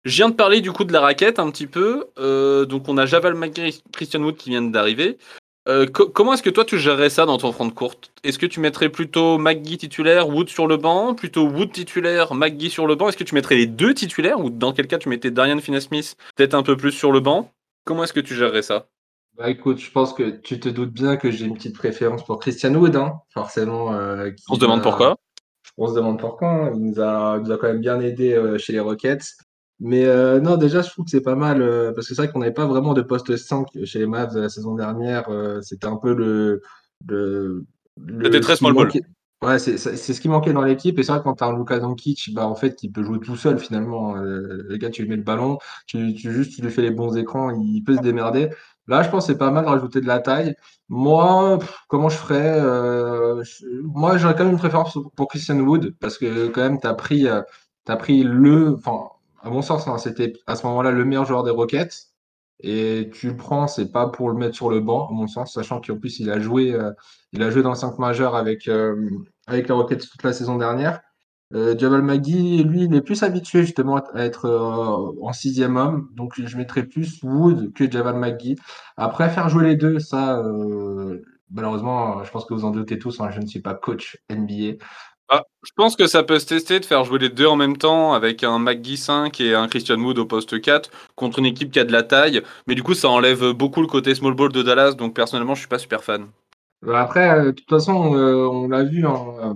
Je 0.05 0.17
viens 0.17 0.31
de 0.31 0.35
parler 0.35 0.61
du 0.62 0.73
coup 0.73 0.85
de 0.85 0.93
la 0.93 1.00
raquette 1.00 1.38
un 1.38 1.50
petit 1.50 1.67
peu. 1.67 2.06
Euh, 2.19 2.65
donc 2.65 2.88
on 2.88 2.97
a 2.97 3.06
Javal 3.06 3.35
McGee, 3.35 3.82
Christian 3.93 4.23
Wood 4.23 4.37
qui 4.37 4.50
viennent 4.50 4.73
d'arriver. 4.73 5.19
Euh, 5.69 5.87
co- 5.87 6.09
comment 6.09 6.32
est-ce 6.35 6.43
que 6.43 6.50
toi 6.50 6.64
tu 6.64 6.76
gérerais 6.79 7.11
ça 7.11 7.25
dans 7.25 7.38
ton 7.38 7.53
front 7.53 7.67
de 7.67 7.73
courte? 7.73 8.11
Est-ce 8.25 8.38
que 8.38 8.47
tu 8.47 8.59
mettrais 8.59 8.88
plutôt 8.88 9.38
McGee 9.38 9.79
titulaire, 9.79 10.29
Wood 10.29 10.49
sur 10.49 10.67
le 10.67 10.76
banc? 10.76 11.14
Plutôt 11.14 11.47
Wood 11.49 11.70
titulaire, 11.70 12.35
McGee 12.35 12.69
sur 12.70 12.87
le 12.87 12.97
banc? 12.97 13.09
Est-ce 13.09 13.17
que 13.17 13.23
tu 13.25 13.35
mettrais 13.37 13.55
les 13.55 13.67
deux 13.67 13.94
titulaires? 13.94 14.41
Ou 14.41 14.51
dans 14.51 14.72
quel 14.72 14.89
cas 14.89 14.98
tu 14.98 15.08
mettais 15.08 15.31
Darian 15.31 15.58
Finney-Smith 15.60 16.17
peut-être 16.36 16.55
un 16.55 16.65
peu 16.65 16.77
plus 16.77 16.91
sur 16.91 17.13
le 17.13 17.20
banc? 17.20 17.51
Comment 17.84 18.03
est-ce 18.05 18.13
que 18.13 18.20
tu 18.20 18.34
gérerais 18.34 18.63
ça? 18.63 18.86
Bah 19.39 19.48
écoute, 19.48 19.79
je 19.79 19.91
pense 19.91 20.13
que 20.13 20.31
tu 20.31 20.58
te 20.60 20.69
doutes 20.69 20.93
bien 20.93 21.17
que 21.17 21.31
j'ai 21.31 21.46
une 21.46 21.55
petite 21.55 21.77
préférence 21.77 22.25
pour 22.25 22.39
Christian 22.39 22.75
Wood, 22.75 22.96
hein, 22.96 23.15
forcément. 23.32 23.93
euh, 23.94 24.31
On 24.51 24.56
se 24.56 24.60
demande 24.60 24.82
pourquoi 24.82 25.17
On 25.79 25.86
se 25.86 25.94
demande 25.94 26.19
pourquoi. 26.19 26.48
hein. 26.48 26.72
Il 26.75 26.81
nous 26.82 27.01
a, 27.01 27.36
il 27.39 27.44
nous 27.44 27.53
a 27.53 27.56
quand 27.56 27.69
même 27.69 27.81
bien 27.81 28.01
aidé 28.01 28.34
euh, 28.34 28.58
chez 28.58 28.72
les 28.72 28.81
Rockets. 28.81 29.22
Mais 29.84 30.05
euh, 30.06 30.41
non, 30.41 30.56
déjà, 30.56 30.82
je 30.82 30.91
trouve 30.91 31.05
que 31.06 31.10
c'est 31.10 31.22
pas 31.22 31.34
mal 31.34 31.60
euh, 31.62 31.93
parce 31.93 32.08
que 32.08 32.15
c'est 32.15 32.22
vrai 32.22 32.32
qu'on 32.32 32.39
n'avait 32.41 32.53
pas 32.53 32.67
vraiment 32.67 32.94
de 32.94 33.03
poste 33.03 33.36
5 33.36 33.67
chez 33.84 33.98
les 33.98 34.06
Mavs 34.06 34.36
la 34.36 34.48
saison 34.48 34.74
dernière. 34.77 35.29
euh, 35.31 35.60
c'était 35.62 35.86
un 35.89 35.96
peu 35.96 36.15
le. 36.15 36.62
le, 37.08 37.65
le 37.96 38.24
C'était 38.24 38.41
très 38.41 38.55
ce 38.55 38.58
qui 38.58 38.65
small 38.65 38.74
ball. 38.74 38.86
manquait- 38.86 39.03
Ouais, 39.43 39.58
c'est 39.58 39.77
ce 39.77 40.20
qui 40.20 40.29
manquait 40.29 40.53
dans 40.53 40.62
l'équipe. 40.62 40.96
Et 41.01 41.03
c'est 41.03 41.10
vrai, 41.12 41.20
quand 41.24 41.34
tu 41.34 41.43
as 41.44 41.48
un 41.48 41.56
Luka 41.58 41.81
Doncic, 41.81 42.32
bah, 42.32 42.46
en 42.46 42.55
fait, 42.55 42.77
qui 42.77 42.89
peut 42.91 43.03
jouer 43.03 43.19
tout 43.19 43.34
seul 43.36 43.58
finalement. 43.58 44.17
Euh, 44.17 44.62
le 44.69 44.77
gars, 44.77 44.89
tu 44.91 45.03
lui 45.03 45.08
mets 45.10 45.17
le 45.17 45.22
ballon, 45.24 45.58
tu, 45.86 46.15
tu, 46.15 46.32
juste, 46.32 46.55
tu 46.55 46.62
lui 46.62 46.70
fais 46.70 46.82
les 46.82 46.93
bons 46.93 47.17
écrans, 47.17 47.51
il 47.51 47.82
peut 47.82 47.96
se 47.96 48.03
démerder. 48.03 48.51
Là, 48.86 49.03
je 49.03 49.10
pense 49.10 49.27
que 49.27 49.32
c'est 49.32 49.39
pas 49.39 49.51
mal 49.51 49.65
de 49.65 49.70
rajouter 49.70 50.01
de 50.01 50.06
la 50.06 50.20
taille. 50.20 50.55
Moi, 50.89 51.58
pff, 51.58 51.77
comment 51.89 52.08
je 52.08 52.17
ferais 52.19 52.60
je- 53.44 53.67
Moi, 53.82 54.17
j'aurais 54.19 54.34
quand 54.34 54.44
même 54.44 54.53
une 54.53 54.58
préférence 54.58 54.96
pour 55.17 55.29
Christian 55.29 55.58
Wood 55.60 55.94
parce 56.01 56.19
que 56.19 56.48
quand 56.48 56.60
même, 56.62 56.81
tu 56.81 56.86
as 56.86 56.94
pris, 56.94 57.27
t'as 57.84 57.96
pris 57.96 58.22
le, 58.22 58.74
enfin, 58.77 59.08
à 59.43 59.51
mon 59.51 59.63
sens, 59.63 59.89
hein, 59.89 59.99
c'était 59.99 60.32
à 60.46 60.56
ce 60.56 60.67
moment-là 60.67 60.91
le 60.93 61.05
meilleur 61.05 61.25
joueur 61.25 61.43
des 61.43 61.51
Rockets 61.51 62.13
et 62.61 63.11
tu 63.13 63.29
le 63.29 63.37
prends, 63.37 63.67
c'est 63.67 63.91
pas 63.91 64.08
pour 64.08 64.31
le 64.31 64.37
mettre 64.37 64.55
sur 64.55 64.70
le 64.70 64.81
banc, 64.81 65.08
à 65.08 65.13
mon 65.13 65.27
sens, 65.27 65.55
sachant 65.55 65.81
qu'en 65.81 65.96
plus 65.99 66.20
il 66.20 66.31
a 66.31 66.39
joué, 66.39 66.72
euh, 66.72 66.93
il 67.32 67.43
a 67.43 67.51
joué 67.51 67.63
dans 67.63 67.70
le 67.70 67.77
5 67.77 67.99
majeur 67.99 68.37
avec 68.37 68.69
euh, 68.69 69.11
avec 69.46 69.69
les 69.69 69.75
Rockets 69.75 70.08
toute 70.08 70.22
la 70.22 70.32
saison 70.32 70.56
dernière. 70.58 71.01
Euh, 71.55 71.77
Jamal 71.77 72.03
Magui, 72.03 72.63
lui, 72.63 72.84
il 72.84 72.94
est 72.94 73.03
plus 73.03 73.22
habitué 73.25 73.63
justement 73.65 73.96
à 74.15 74.25
être 74.25 74.46
euh, 74.46 75.20
en 75.22 75.32
sixième 75.32 75.77
homme, 75.77 76.08
donc 76.15 76.41
je 76.41 76.56
mettrais 76.56 76.84
plus 76.84 77.22
Wood 77.22 77.72
que 77.75 77.91
Jamal 77.91 78.17
Magui. 78.17 78.56
Après, 78.96 79.29
faire 79.29 79.49
jouer 79.49 79.65
les 79.65 79.77
deux, 79.77 79.99
ça, 79.99 80.43
malheureusement, 81.51 82.25
je 82.25 82.31
pense 82.31 82.44
que 82.46 82.55
vous 82.55 82.65
en 82.65 82.70
doutez 82.70 82.99
tous, 82.99 83.20
hein, 83.20 83.31
je 83.31 83.41
ne 83.41 83.46
suis 83.46 83.61
pas 83.61 83.75
coach 83.75 84.17
NBA. 84.31 84.77
Ah, 85.34 85.44
Je 85.62 85.70
pense 85.74 85.96
que 85.96 86.06
ça 86.06 86.22
peut 86.22 86.39
se 86.39 86.44
tester 86.44 86.79
de 86.79 86.84
faire 86.84 87.05
jouer 87.05 87.19
les 87.19 87.31
deux 87.31 87.46
en 87.46 87.56
même 87.56 87.79
temps 87.79 88.12
avec 88.12 88.44
un 88.44 88.58
McGee 88.58 88.98
5 88.98 89.41
et 89.41 89.55
un 89.55 89.67
Christian 89.67 89.98
Wood 89.98 90.19
au 90.19 90.27
poste 90.27 90.60
4 90.60 90.91
contre 91.15 91.39
une 91.39 91.46
équipe 91.46 91.70
qui 91.72 91.81
a 91.81 91.84
de 91.84 91.93
la 91.93 92.03
taille. 92.03 92.43
Mais 92.67 92.74
du 92.74 92.82
coup, 92.82 92.93
ça 92.93 93.08
enlève 93.08 93.53
beaucoup 93.53 93.81
le 93.81 93.86
côté 93.86 94.15
small 94.15 94.34
ball 94.34 94.53
de 94.53 94.62
Dallas, 94.62 94.93
donc 94.93 95.15
personnellement, 95.15 95.55
je 95.55 95.60
suis 95.60 95.69
pas 95.69 95.79
super 95.79 96.05
fan. 96.05 96.27
Euh, 96.84 96.93
Après, 96.93 97.31
euh, 97.31 97.44
de 97.46 97.51
toute 97.53 97.70
façon, 97.70 98.15
euh, 98.15 98.46
on 98.46 98.69
l'a 98.69 98.84
vu 98.84 99.06
hein, 99.06 99.24
euh, 99.43 99.55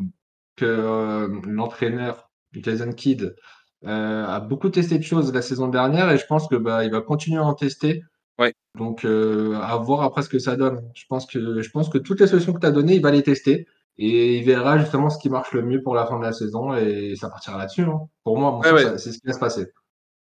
que 0.57 1.29
l'entraîneur 1.47 2.31
Jason 2.53 2.93
Kidd 2.93 3.37
a 3.85 4.41
beaucoup 4.41 4.71
testé 4.71 4.97
de 4.97 5.05
choses 5.05 5.31
la 5.33 5.43
saison 5.43 5.69
dernière 5.69 6.11
et 6.11 6.17
je 6.17 6.25
pense 6.27 6.49
que 6.49 6.57
bah, 6.57 6.85
il 6.87 6.91
va 6.91 7.03
continuer 7.03 7.39
à 7.39 7.45
en 7.45 7.53
tester. 7.53 8.03
Ouais. 8.39 8.55
Donc, 8.79 9.05
à 9.05 9.77
voir 9.77 10.03
après 10.03 10.23
ce 10.23 10.31
que 10.31 10.39
ça 10.39 10.57
donne. 10.57 10.91
Je 10.95 11.05
pense 11.07 11.27
que, 11.27 11.61
je 11.61 11.71
pense 11.71 11.91
que 11.91 11.99
toutes 11.99 12.21
les 12.21 12.27
solutions 12.27 12.55
que 12.55 12.61
tu 12.61 12.67
as 12.67 12.71
données, 12.71 12.95
il 12.95 13.03
va 13.03 13.11
les 13.11 13.23
tester 13.23 13.67
et 13.99 14.37
il 14.37 14.45
verra 14.45 14.79
justement 14.79 15.11
ce 15.11 15.19
qui 15.19 15.31
marche 15.31 15.53
le 15.53 15.63
mieux 15.63 15.83
pour 15.83 15.95
la 15.95 16.07
fin 16.07 16.19
de 16.19 16.25
la 16.25 16.33
saison 16.33 16.75
et 16.75 17.15
ça 17.17 17.29
partira 17.29 17.59
là-dessus. 17.59 17.83
Hein. 17.83 18.01
Pour 18.25 18.39
moi, 18.39 18.61
c'est 18.99 19.13
ce 19.13 19.19
qui 19.19 19.27
va 19.27 19.33
se 19.33 19.39
passer. 19.39 19.73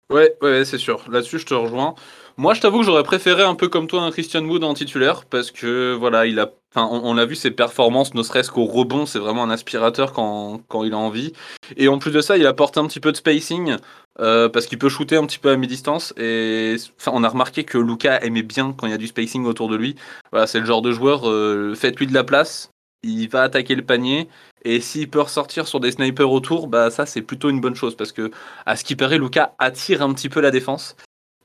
Ouais, 0.10 0.36
ouais, 0.42 0.64
c'est 0.66 0.78
sûr. 0.78 1.04
Là-dessus, 1.10 1.40
je 1.40 1.46
te 1.46 1.54
rejoins. 1.54 1.96
Moi, 2.38 2.54
je 2.54 2.62
t'avoue 2.62 2.80
que 2.80 2.86
j'aurais 2.86 3.04
préféré 3.04 3.44
un 3.44 3.56
peu 3.56 3.68
comme 3.68 3.88
toi 3.88 4.02
un 4.02 4.12
Christian 4.12 4.44
Wood 4.44 4.64
en 4.64 4.74
titulaire 4.74 5.26
parce 5.26 5.50
que 5.50 5.96
voilà, 5.96 6.26
il 6.26 6.40
a, 6.40 6.52
enfin, 6.76 6.88
on, 6.92 7.14
l'a 7.14 7.26
vu 7.26 7.36
ses 7.36 7.52
performances, 7.52 8.14
ne 8.14 8.22
serait-ce 8.22 8.52
qu'au 8.52 8.66
rebond, 8.66 9.06
c'est 9.06 9.20
vraiment 9.20 9.44
un 9.44 9.50
aspirateur 9.50 10.14
quand, 10.14 10.62
quand 10.68 10.84
il 10.84 10.94
a 10.94 10.98
envie. 10.98 11.34
Et 11.78 11.88
en 11.88 12.00
plus 12.00 12.12
de 12.12 12.22
ça, 12.22 12.38
il 12.38 12.46
apporte 12.46 12.78
un 12.78 12.86
petit 12.88 13.00
peu 13.00 13.12
de 13.12 13.18
spacing 13.18 13.78
euh, 14.20 14.50
parce 14.50 14.68
qu'il 14.68 14.78
peut 14.78 14.90
shooter 14.90 15.16
un 15.16 15.26
petit 15.26 15.40
peu 15.40 15.50
à 15.50 15.58
mi-distance. 15.58 16.14
Et 16.18 16.76
enfin, 17.00 17.12
on 17.14 17.24
a 17.24 17.30
remarqué 17.30 17.64
que 17.64 17.78
Luca 17.78 18.20
aimait 18.24 18.44
bien 18.44 18.74
quand 18.78 18.88
il 18.88 18.92
y 18.92 18.96
a 18.96 18.98
du 18.98 19.08
spacing 19.08 19.46
autour 19.46 19.70
de 19.70 19.76
lui. 19.76 19.96
Voilà, 20.32 20.48
c'est 20.48 20.60
le 20.60 20.66
genre 20.66 20.82
de 20.82 20.92
joueur. 20.92 21.30
Euh, 21.30 21.76
faites-lui 21.76 22.08
de 22.08 22.14
la 22.14 22.24
place, 22.24 22.73
il 23.04 23.28
va 23.30 23.44
attaquer 23.44 23.76
le 23.76 23.84
panier. 23.84 24.28
Et 24.66 24.80
s'il 24.80 25.10
peut 25.10 25.22
ressortir 25.22 25.68
sur 25.68 25.80
des 25.80 25.92
snipers 25.92 26.32
autour, 26.32 26.68
bah 26.68 26.90
ça 26.90 27.06
c'est 27.06 27.22
plutôt 27.22 27.50
une 27.50 27.62
bonne 27.62 27.76
chose 27.76 27.96
parce 27.96 28.12
que 28.12 28.32
à 28.66 28.76
ce 28.76 28.84
qui 28.84 28.96
paraît, 28.96 29.18
Luca 29.18 29.54
attire 29.60 30.02
un 30.02 30.14
petit 30.14 30.30
peu 30.30 30.40
la 30.42 30.52
défense. 30.52 30.96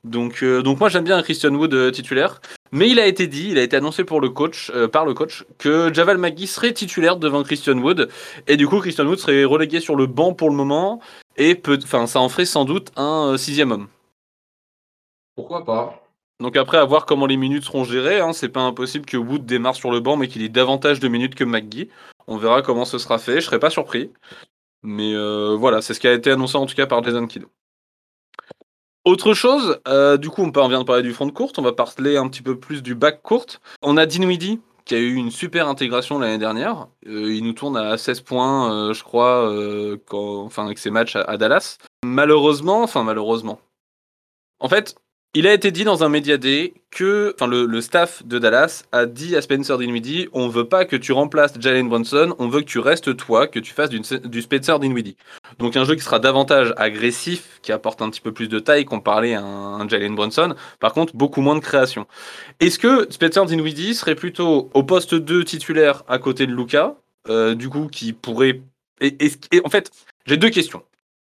Donc, 0.05 0.43
euh, 0.43 0.63
donc 0.63 0.79
moi 0.79 0.89
j'aime 0.89 1.05
bien 1.05 1.21
Christian 1.23 1.55
Wood 1.55 1.75
euh, 1.75 1.91
titulaire, 1.91 2.41
mais 2.71 2.89
il 2.89 3.01
a 3.01 3.07
été 3.07 3.27
dit, 3.27 3.49
il 3.51 3.59
a 3.59 3.63
été 3.63 3.77
annoncé 3.77 4.03
euh, 4.03 4.89
par 4.89 5.05
le 5.05 5.15
coach, 5.15 5.45
que 5.59 5.93
Javal 5.93 6.19
McGee 6.19 6.47
serait 6.47 6.73
titulaire 6.73 7.17
devant 7.17 7.43
Christian 7.43 7.77
Wood, 7.79 8.09
et 8.47 8.57
du 8.57 8.69
coup 8.69 8.79
Christian 8.79 9.07
Wood 9.07 9.19
serait 9.19 9.45
relégué 9.45 9.81
sur 9.81 9.97
le 9.97 10.07
banc 10.07 10.35
pour 10.35 10.51
le 10.51 10.57
moment, 10.57 11.01
et 11.37 11.57
peut, 11.57 11.81
ça 11.81 12.21
en 12.21 12.29
ferait 12.29 12.45
sans 12.45 12.65
doute 12.65 12.93
un 12.97 13.37
sixième 13.37 13.73
homme. 13.73 13.89
Pourquoi 15.35 15.65
pas? 15.65 16.08
Donc 16.41 16.57
après, 16.57 16.79
à 16.79 16.85
voir 16.85 17.05
comment 17.05 17.27
les 17.27 17.37
minutes 17.37 17.65
seront 17.65 17.85
gérées. 17.85 18.21
Hein. 18.21 18.33
C'est 18.33 18.49
pas 18.49 18.61
impossible 18.61 19.07
que 19.07 19.17
Wood 19.17 19.45
démarre 19.45 19.75
sur 19.75 19.91
le 19.91 20.01
banc, 20.01 20.17
mais 20.17 20.29
qu'il 20.29 20.43
ait 20.43 20.49
davantage 20.49 21.01
de 21.01 21.09
minutes 21.09 21.35
que 21.35 21.45
McGee. 21.45 21.89
On 22.29 22.37
verra 22.37 22.63
comment 22.63 22.85
ce 22.85 22.99
sera 22.99 23.19
fait. 23.19 23.41
Je 23.41 23.47
serais 23.47 23.59
pas 23.59 23.71
surpris. 23.71 24.13
Mais 24.83 25.15
euh, 25.15 25.57
voilà, 25.59 25.83
c'est 25.83 25.95
ce 25.95 26.01
qui 26.01 26.07
a 26.07 26.13
été 26.13 26.31
annoncé 26.31 26.57
en 26.57 26.67
tout 26.67 26.77
cas 26.77 26.87
par 26.87 27.03
Jason 27.03 27.27
Kidd. 27.27 27.47
Autre 29.05 29.35
chose, 29.35 29.81
euh, 29.89 30.17
du 30.17 30.29
coup, 30.29 30.43
on 30.43 30.69
vient 30.69 30.81
de 30.81 30.85
parler 30.85 31.03
du 31.03 31.13
front 31.13 31.27
de 31.27 31.33
courte. 31.33 31.59
On 31.59 31.63
va 31.63 31.73
parler 31.73 32.17
un 32.17 32.29
petit 32.29 32.43
peu 32.43 32.59
plus 32.59 32.83
du 32.83 32.95
back 32.95 33.23
courte. 33.23 33.61
On 33.83 33.97
a 33.97 34.07
Dinwiddie 34.07 34.61
qui 34.85 34.95
a 34.95 34.99
eu 34.99 35.15
une 35.15 35.31
super 35.31 35.69
intégration 35.69 36.19
l'année 36.19 36.39
dernière. 36.39 36.87
Euh, 37.07 37.35
il 37.35 37.43
nous 37.43 37.53
tourne 37.53 37.77
à 37.77 37.99
16 37.99 38.21
points, 38.21 38.93
je 38.93 39.03
crois, 39.03 39.51
enfin 40.45 40.67
avec 40.67 40.79
ses 40.79 40.91
matchs 40.91 41.17
à 41.17 41.37
Dallas. 41.37 41.79
Malheureusement, 42.05 42.83
enfin 42.83 43.03
malheureusement. 43.03 43.61
En 44.61 44.69
fait, 44.69 44.97
il 45.39 45.47
a 45.47 45.55
été 45.55 45.71
dit 45.71 45.85
dans 45.85 46.03
un 46.03 46.09
média 46.09 46.37
day 46.37 46.75
que, 46.91 47.33
le, 47.47 47.81
staff 47.81 48.27
de 48.27 48.41
Dallas 48.41 48.83
a 48.91 49.07
dit 49.07 49.37
à 49.37 49.41
Spencer 49.41 49.79
Dinwiddie 49.79 50.27
on 50.33 50.49
veut 50.49 50.65
pas 50.65 50.85
que 50.85 50.97
tu 50.97 51.13
remplaces 51.13 51.53
Jalen 51.61 51.89
Brunson, 51.89 52.35
on 52.41 52.49
veut 52.49 52.63
que 52.63 52.67
tu 52.67 52.81
restes 52.81 53.17
toi, 53.17 53.47
que 53.47 53.61
tu 53.61 53.73
fasses 53.73 53.89
du, 53.89 54.43
Spencer 54.43 54.81
Dinwiddie. 54.81 55.17
Donc 55.61 55.77
un 55.77 55.85
jeu 55.85 55.95
qui 55.95 56.01
sera 56.01 56.19
davantage 56.19 56.75
agressif, 56.77 57.61
qui 57.63 57.71
apporte 57.71 58.03
un 58.03 58.11
petit 58.11 58.21
peu 58.21 58.33
plus 58.33 58.49
de 58.49 58.59
taille 58.59 58.85
comparé 58.85 59.37
à 59.37 59.43
un, 59.45 59.89
Jalen 59.89 60.17
Brunson, 60.17 60.57
par 60.81 60.93
contre 60.93 61.15
beaucoup 61.15 61.41
moins 61.41 61.55
de 61.55 61.61
création. 61.61 62.09
Est-ce 62.59 62.81
que 62.81 63.07
Spencer 63.09 63.45
Dinwiddie 63.45 63.95
serait 63.95 64.17
plutôt 64.17 64.71
au 64.75 64.83
poste 64.83 65.15
2 65.15 65.45
titulaire 65.45 66.03
à 66.09 66.19
côté 66.19 66.49
de 66.49 66.53
Luca, 66.53 66.97
euh, 67.29 67.55
du 67.55 67.69
coup 67.69 67.87
qui 67.87 68.13
pourrait... 68.13 68.61
en 69.01 69.71
fait, 69.71 69.93
j'ai 70.27 70.37
deux 70.37 70.51
questions. 70.51 70.83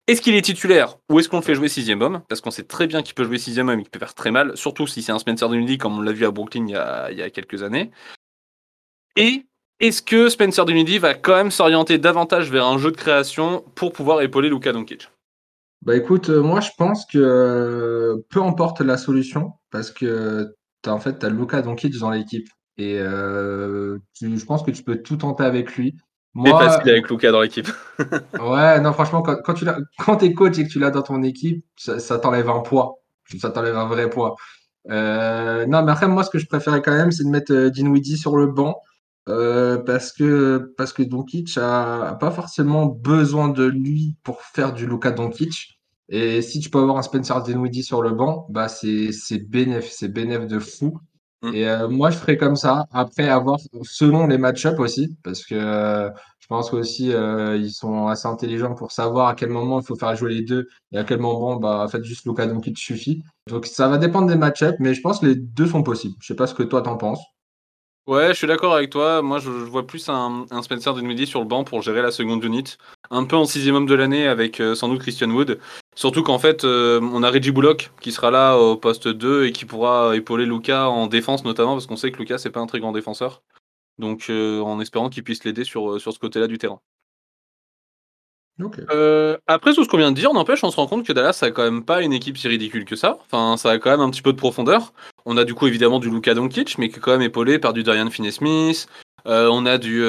Est-ce 0.07 0.21
qu'il 0.21 0.35
est 0.35 0.41
titulaire 0.41 0.97
ou 1.09 1.19
est-ce 1.19 1.27
qu'on 1.27 1.37
le 1.37 1.43
fait 1.43 1.53
jouer 1.53 1.67
sixième 1.67 2.01
homme? 2.01 2.21
Parce 2.29 2.39
qu'on 2.39 2.51
sait 2.51 2.63
très 2.63 2.87
bien 2.87 3.03
qu'il 3.03 3.13
peut 3.13 3.25
jouer 3.25 3.37
sixième 3.37 3.67
homme 3.67 3.79
et 3.79 3.83
qu'il 3.83 3.91
peut 3.91 3.99
faire 3.99 4.15
très 4.15 4.31
mal, 4.31 4.55
surtout 4.55 4.87
si 4.87 5.01
c'est 5.01 5.11
un 5.11 5.19
Spencer 5.19 5.49
Dinwiddie 5.49 5.77
comme 5.77 5.97
on 5.97 6.01
l'a 6.01 6.13
vu 6.13 6.25
à 6.25 6.31
Brooklyn 6.31 6.65
il 6.65 6.71
y, 6.71 6.75
a, 7.21 7.29
quelques 7.29 7.61
années. 7.61 7.91
Et 9.17 9.45
est-ce 9.81 10.01
que 10.01 10.29
Spencer 10.29 10.63
Dinwiddie 10.63 10.97
va 10.97 11.13
quand 11.13 11.35
même 11.35 11.51
s'orienter 11.51 11.97
davantage 11.97 12.49
vers 12.49 12.65
un 12.65 12.77
jeu 12.77 12.91
de 12.91 12.95
création 12.95 13.65
pour 13.75 13.91
pouvoir 13.91 14.21
épauler 14.21 14.49
Luka 14.49 14.71
Doncic? 14.71 15.09
Bah 15.81 15.95
écoute, 15.95 16.29
euh, 16.29 16.41
moi 16.41 16.61
je 16.61 16.71
pense 16.77 17.05
que 17.05 17.17
euh, 17.17 18.25
peu 18.29 18.41
importe 18.41 18.79
la 18.81 18.97
solution, 18.97 19.53
parce 19.71 19.91
que 19.91 20.55
as, 20.85 20.93
en 20.93 20.99
fait, 20.99 21.19
tu 21.19 21.25
as 21.25 21.29
Luka 21.29 21.61
Doncic 21.61 21.97
dans 21.99 22.11
l'équipe. 22.11 22.47
Et 22.77 22.97
euh, 22.99 23.97
je 24.21 24.45
pense 24.45 24.63
que 24.63 24.71
tu 24.71 24.83
peux 24.83 25.01
tout 25.01 25.17
tenter 25.17 25.43
avec 25.43 25.75
lui. 25.75 25.95
C'est 26.46 26.51
facile 26.51 26.89
avec 26.89 27.10
Luca 27.10 27.32
dans 27.32 27.41
l'équipe. 27.41 27.67
ouais, 28.39 28.79
non, 28.79 28.94
franchement, 28.94 29.22
quand, 29.22 29.38
quand 29.44 29.53
tu 29.53 29.65
quand 29.98 30.24
es 30.24 30.34
coach 30.34 30.58
et 30.60 30.65
que 30.65 30.70
tu 30.70 30.79
l'as 30.79 30.91
dans 30.91 31.01
ton 31.01 31.24
équipe, 31.24 31.65
ça, 31.75 32.20
t'enlève 32.20 32.50
un 32.50 32.60
poids. 32.60 33.00
Ça 33.39 33.50
t'enlève 33.50 33.75
un 33.75 33.88
vrai 33.88 34.10
poids. 34.10 34.36
Euh, 34.89 35.65
non, 35.65 35.84
mais 35.84 35.91
après, 35.91 36.08
moi, 36.08 36.24
ce 36.24 36.29
que 36.29 36.39
je 36.39 36.48
préférais 36.48 36.82
quand 36.82 36.96
même, 36.96 37.12
c'est 37.12 37.24
de 37.24 37.29
mettre 37.29 37.53
euh, 37.53 37.70
Dinwiddie 37.70 38.17
sur 38.17 38.38
le 38.38 38.48
banc. 38.48 38.79
Euh, 39.29 39.77
parce 39.77 40.13
que 40.13 40.74
parce 40.77 40.94
que 40.94 41.03
Doncic 41.03 41.58
a, 41.58 42.15
pas 42.17 42.32
forcément 42.32 42.86
besoin 42.86 43.50
de 43.50 43.65
lui 43.65 44.15
pour 44.24 44.41
faire 44.41 44.74
du 44.74 44.88
Luka 44.88 45.12
Doncic. 45.12 45.79
Et 46.10 46.41
si 46.41 46.62
tu 46.62 46.70
peux 46.70 46.79
avoir 46.79 46.98
un 46.98 47.01
Spencer 47.01 47.41
Dinwiddie 47.44 47.84
sur 47.84 48.01
le 48.01 48.12
banc, 48.12 48.48
bah 48.50 48.70
c'est 48.70 49.12
c'est 49.12 49.39
bénéf, 49.39 49.89
c'est 49.91 50.08
bénéf 50.08 50.48
de 50.48 50.60
fou. 50.60 50.98
Mm. 51.41 51.53
Et 51.53 51.67
euh, 51.67 51.88
moi, 51.88 52.10
je 52.10 52.17
ferais 52.17 52.38
comme 52.38 52.56
ça. 52.56 52.86
Après, 52.91 53.27
avoir 53.27 53.60
selon 53.84 54.27
les 54.27 54.38
match-up 54.38 54.79
aussi, 54.79 55.15
parce 55.24 55.46
que 55.46 55.56
euh, 55.56 56.10
je 56.39 56.48
pense 56.48 56.70
qu'aussi 56.70 57.13
euh, 57.13 57.58
ils 57.58 57.72
sont 57.72 58.08
assez 58.08 58.27
intelligents 58.27 58.74
pour 58.74 58.91
savoir 58.91 59.27
à 59.27 59.36
quel 59.36 59.50
moment 59.50 59.79
il 59.79 59.86
faut 59.86 59.96
faire 59.96 60.15
jouer 60.15 60.34
les 60.34 60.41
deux 60.41 60.67
et 60.91 60.98
à 60.98 61.03
quel 61.03 61.20
moment, 61.20 61.58
bah, 61.58 61.84
en 61.84 61.88
fait, 61.88 62.03
juste 62.03 62.25
Luka 62.25 62.48
Doncic 62.48 62.77
suffit. 62.77 63.24
Donc, 63.48 63.65
ça 63.65 63.88
va 63.88 63.98
dépendre 63.98 64.27
des 64.27 64.36
match-up, 64.36 64.75
mais 64.79 64.94
je 64.94 65.01
pense 65.01 65.20
que 65.20 65.27
les 65.27 65.36
deux 65.36 65.67
sont 65.67 65.84
possibles. 65.84 66.15
Je 66.22 66.27
sais 66.27 66.36
pas 66.36 66.48
ce 66.48 66.53
que 66.53 66.63
toi 66.63 66.82
t'en 66.82 66.98
penses. 66.98 67.22
Ouais, 68.08 68.29
je 68.29 68.34
suis 68.36 68.48
d'accord 68.48 68.74
avec 68.74 68.89
toi. 68.89 69.22
Moi, 69.22 69.39
je, 69.39 69.50
vois 69.50 69.86
plus 69.86 70.08
un, 70.08 70.46
un 70.50 70.62
Spencer 70.62 70.94
Dinwiddie 70.94 71.27
sur 71.27 71.41
le 71.41 71.46
banc 71.46 71.65
pour 71.65 71.82
gérer 71.82 72.01
la 72.01 72.12
seconde 72.12 72.41
unit. 72.41 72.77
Un 73.12 73.25
peu 73.25 73.36
en 73.36 73.44
sixième 73.44 73.75
homme 73.75 73.86
de 73.86 73.96
l'année 73.96 74.27
avec 74.27 74.63
sans 74.75 74.88
doute 74.88 75.01
Christian 75.01 75.29
Wood. 75.29 75.60
Surtout 75.98 76.22
qu'en 76.22 76.38
fait, 76.38 76.63
euh, 76.63 77.00
on 77.01 77.24
a 77.24 77.32
Reggie 77.32 77.50
Bullock 77.51 77.89
qui 78.01 78.12
sera 78.12 78.30
là 78.30 78.56
au 78.56 78.77
poste 78.77 79.08
2 79.08 79.46
et 79.48 79.51
qui 79.51 79.66
pourra 79.66 80.16
épauler 80.16 80.46
Luca 80.46 80.89
en 80.89 81.08
défense 81.08 81.44
notamment, 81.44 81.74
parce 81.74 81.88
qu'on 81.88 81.96
sait 81.96 82.12
que 82.12 82.20
Luca, 82.20 82.38
c'est 82.38 82.51
pas 82.51 82.60
un 82.60 82.68
très 82.68 82.80
grand 82.80 82.92
défenseur. 82.92 83.42
Donc, 83.98 84.27
euh, 84.30 84.62
en 84.62 84.80
espérant 84.80 85.10
qu'il 85.10 85.24
puisse 85.24 85.44
l'aider 85.44 85.63
sur, 85.63 85.94
euh, 85.94 85.98
sur 85.98 86.13
ce 86.13 86.20
côté-là 86.20 86.46
du 86.46 86.60
terrain. 86.60 86.80
après 89.48 89.74
tout 89.74 89.84
ce 89.84 89.89
qu'on 89.89 89.98
vient 89.98 90.12
de 90.12 90.16
dire, 90.16 90.32
n'empêche, 90.34 90.63
on 90.63 90.70
se 90.70 90.75
rend 90.75 90.86
compte 90.86 91.04
que 91.04 91.13
Dallas 91.13 91.39
a 91.42 91.50
quand 91.50 91.63
même 91.63 91.84
pas 91.84 92.04
une 92.04 92.13
équipe 92.13 92.38
si 92.38 92.48
ridicule 92.48 92.86
que 92.86 92.96
ça. 92.96 93.18
Enfin, 93.25 93.58
ça 93.58 93.72
a 93.72 93.80
quand 93.80 93.89
même 93.89 94.01
un 94.01 94.12
petit 94.12 94.22
peu 94.22 94.34
de 94.34 94.38
profondeur. 94.38 94.94
On 95.25 95.36
a 95.36 95.46
du 95.46 95.56
coup 95.56 95.66
évidemment 95.66 95.98
du 95.98 96.12
Luka 96.12 96.36
Doncic, 96.36 96.77
mais 96.77 96.89
qui 96.89 96.98
est 96.98 97.00
quand 97.00 97.12
même 97.12 97.24
épaulé 97.24 97.58
par 97.58 97.74
du 97.74 97.82
Darian 97.82 98.12
Finney-Smith. 98.12 98.88
on 99.25 99.66
a 99.66 99.80
du 99.80 100.04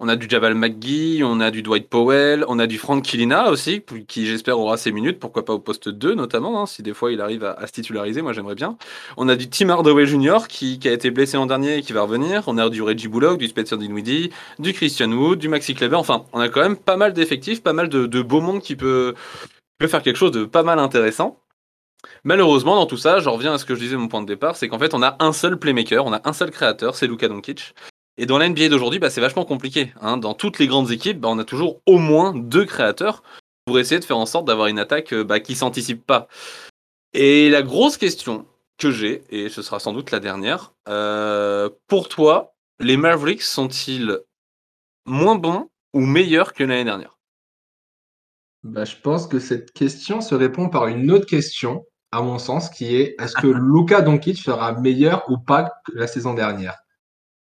on 0.00 0.08
a 0.08 0.16
du 0.16 0.26
Javal 0.28 0.54
McGee, 0.54 1.22
on 1.22 1.40
a 1.40 1.50
du 1.50 1.62
Dwight 1.62 1.88
Powell, 1.88 2.44
on 2.48 2.58
a 2.58 2.66
du 2.66 2.78
Frank 2.78 3.04
Kilina 3.04 3.50
aussi, 3.50 3.82
qui 4.08 4.26
j'espère 4.26 4.58
aura 4.58 4.78
ses 4.78 4.92
minutes, 4.92 5.20
pourquoi 5.20 5.44
pas 5.44 5.52
au 5.52 5.58
poste 5.58 5.90
2 5.90 6.14
notamment, 6.14 6.62
hein, 6.62 6.66
si 6.66 6.82
des 6.82 6.94
fois 6.94 7.12
il 7.12 7.20
arrive 7.20 7.44
à, 7.44 7.66
se 7.66 7.72
titulariser, 7.72 8.22
moi 8.22 8.32
j'aimerais 8.32 8.54
bien. 8.54 8.78
On 9.18 9.28
a 9.28 9.36
du 9.36 9.50
Tim 9.50 9.68
Hardaway 9.68 10.06
Jr. 10.06 10.48
Qui, 10.48 10.80
a 10.86 10.92
été 10.92 11.10
blessé 11.10 11.36
l'an 11.36 11.44
dernier 11.44 11.76
et 11.76 11.82
qui 11.82 11.92
va 11.92 12.02
revenir. 12.02 12.44
On 12.46 12.56
a 12.56 12.70
du 12.70 12.80
Reggie 12.80 13.08
Bullock, 13.08 13.38
du 13.38 13.48
Spencer 13.48 13.76
Dinwiddie, 13.76 14.30
du 14.58 14.72
Christian 14.72 15.12
Wood, 15.12 15.38
du 15.38 15.48
Maxi 15.48 15.74
Kleber. 15.74 15.96
Enfin, 15.96 16.24
on 16.32 16.40
a 16.40 16.48
quand 16.48 16.62
même 16.62 16.76
pas 16.76 16.96
mal 16.96 17.12
d'effectifs, 17.12 17.62
pas 17.62 17.74
mal 17.74 17.90
de, 17.90 18.22
beau 18.22 18.40
monde 18.40 18.62
qui 18.62 18.76
peut, 18.76 19.14
peut 19.78 19.86
faire 19.86 20.02
quelque 20.02 20.16
chose 20.16 20.32
de 20.32 20.44
pas 20.44 20.62
mal 20.62 20.78
intéressant. 20.78 21.38
Malheureusement, 22.24 22.76
dans 22.76 22.86
tout 22.86 22.96
ça, 22.96 23.20
je 23.20 23.28
reviens 23.28 23.52
à 23.52 23.58
ce 23.58 23.66
que 23.66 23.74
je 23.74 23.80
disais 23.80 23.96
mon 23.96 24.08
point 24.08 24.22
de 24.22 24.26
départ, 24.26 24.56
c'est 24.56 24.68
qu'en 24.68 24.78
fait, 24.78 24.94
on 24.94 25.02
a 25.02 25.16
un 25.20 25.34
seul 25.34 25.58
playmaker, 25.58 26.06
on 26.06 26.12
a 26.14 26.22
un 26.24 26.32
seul 26.32 26.50
créateur, 26.50 26.94
c'est 26.94 27.06
Luka 27.06 27.28
Doncic. 27.28 27.74
Et 28.20 28.26
dans 28.26 28.36
l'NBA 28.36 28.68
d'aujourd'hui, 28.68 28.98
bah, 28.98 29.08
c'est 29.08 29.22
vachement 29.22 29.46
compliqué. 29.46 29.94
Hein. 30.02 30.18
Dans 30.18 30.34
toutes 30.34 30.58
les 30.58 30.66
grandes 30.66 30.90
équipes, 30.90 31.18
bah, 31.18 31.28
on 31.30 31.38
a 31.38 31.44
toujours 31.44 31.80
au 31.86 31.96
moins 31.96 32.34
deux 32.34 32.66
créateurs 32.66 33.22
pour 33.64 33.78
essayer 33.78 33.98
de 33.98 34.04
faire 34.04 34.18
en 34.18 34.26
sorte 34.26 34.44
d'avoir 34.44 34.66
une 34.66 34.78
attaque 34.78 35.14
euh, 35.14 35.24
bah, 35.24 35.40
qui 35.40 35.54
s'anticipe 35.54 36.04
pas. 36.04 36.28
Et 37.14 37.48
la 37.48 37.62
grosse 37.62 37.96
question 37.96 38.46
que 38.76 38.90
j'ai, 38.90 39.22
et 39.30 39.48
ce 39.48 39.62
sera 39.62 39.80
sans 39.80 39.94
doute 39.94 40.10
la 40.10 40.20
dernière, 40.20 40.74
euh, 40.86 41.70
pour 41.86 42.10
toi, 42.10 42.52
les 42.78 42.98
Mavericks 42.98 43.40
sont-ils 43.40 44.18
moins 45.06 45.36
bons 45.36 45.70
ou 45.94 46.00
meilleurs 46.00 46.52
que 46.52 46.62
l'année 46.62 46.84
dernière? 46.84 47.16
Bah, 48.64 48.84
Je 48.84 48.96
pense 48.96 49.28
que 49.28 49.38
cette 49.38 49.72
question 49.72 50.20
se 50.20 50.34
répond 50.34 50.68
par 50.68 50.88
une 50.88 51.10
autre 51.10 51.24
question, 51.26 51.86
à 52.12 52.20
mon 52.20 52.38
sens, 52.38 52.68
qui 52.68 52.96
est 52.96 53.14
est-ce 53.18 53.34
que 53.34 53.46
Luka 53.46 54.02
Doncic 54.02 54.36
sera 54.36 54.78
meilleur 54.78 55.24
ou 55.30 55.38
pas 55.38 55.72
que 55.86 55.92
la 55.94 56.06
saison 56.06 56.34
dernière? 56.34 56.76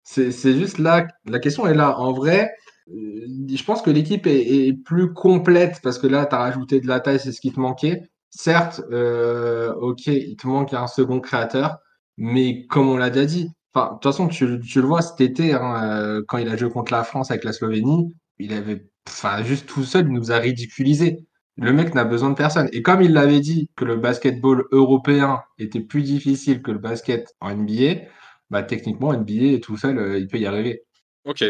C'est 0.08 0.58
juste 0.58 0.78
là, 0.78 1.08
la 1.26 1.40
question 1.40 1.68
est 1.68 1.74
là. 1.74 2.00
En 2.00 2.14
vrai, 2.14 2.52
euh, 2.90 3.28
je 3.54 3.64
pense 3.64 3.82
que 3.82 3.90
l'équipe 3.90 4.26
est, 4.26 4.74
plus 4.86 5.14
complète 5.14 5.80
parce 5.84 6.00
que 6.00 6.08
là, 6.08 6.26
tu 6.26 6.36
as 6.36 6.40
rajouté 6.40 6.80
de 6.80 6.88
la 6.88 7.00
taille, 7.00 7.20
c'est 7.20 7.32
ce 7.32 7.42
qui 7.42 7.52
te 7.52 7.60
manquait. 7.60 8.04
Certes, 8.30 8.82
euh, 8.92 9.74
ok, 9.76 10.08
il 10.08 10.36
te 10.38 10.48
manque 10.48 10.74
un 10.74 10.88
second 10.88 11.20
créateur, 11.20 11.78
mais 12.18 12.66
comme 12.68 12.90
on 12.90 12.98
l'a 12.98 13.10
déjà 13.10 13.26
dit, 13.26 13.44
de 13.76 13.82
toute 13.94 14.04
façon, 14.04 14.28
tu, 14.28 14.48
le 14.48 14.82
vois 14.82 15.02
cet 15.02 15.22
été, 15.22 15.54
hein, 15.54 15.84
euh, 15.84 16.24
quand 16.28 16.38
il 16.38 16.48
a 16.50 16.58
joué 16.58 16.70
contre 16.70 16.92
la 16.92 17.04
France 17.04 17.30
avec 17.30 17.44
la 17.44 17.54
Slovénie, 17.54 18.14
il 18.40 18.54
avait, 18.54 18.88
enfin, 19.08 19.44
juste 19.44 19.68
tout 19.68 19.84
seul, 19.84 20.08
il 20.08 20.14
nous 20.14 20.32
a 20.32 20.38
ridiculisé. 20.38 21.28
Le 21.58 21.74
mec 21.74 21.94
n'a 21.96 22.04
besoin 22.04 22.30
de 22.30 22.36
personne. 22.36 22.70
Et 22.72 22.82
comme 22.82 23.02
il 23.02 23.14
l'avait 23.14 23.40
dit 23.40 23.70
que 23.76 23.86
le 23.86 23.98
basketball 23.98 24.66
européen 24.72 25.42
était 25.58 25.82
plus 25.82 26.04
difficile 26.04 26.62
que 26.62 26.72
le 26.72 26.80
basket 26.80 27.34
en 27.42 27.56
NBA, 27.56 28.02
bah 28.50 28.64
techniquement 28.64 29.14
NBA 29.14 29.60
tout 29.60 29.78
seul, 29.78 29.98
euh, 29.98 30.20
il 30.20 30.28
peut 30.28 30.38
y 30.38 30.46
arriver. 30.46 30.84
Ok. 31.26 31.44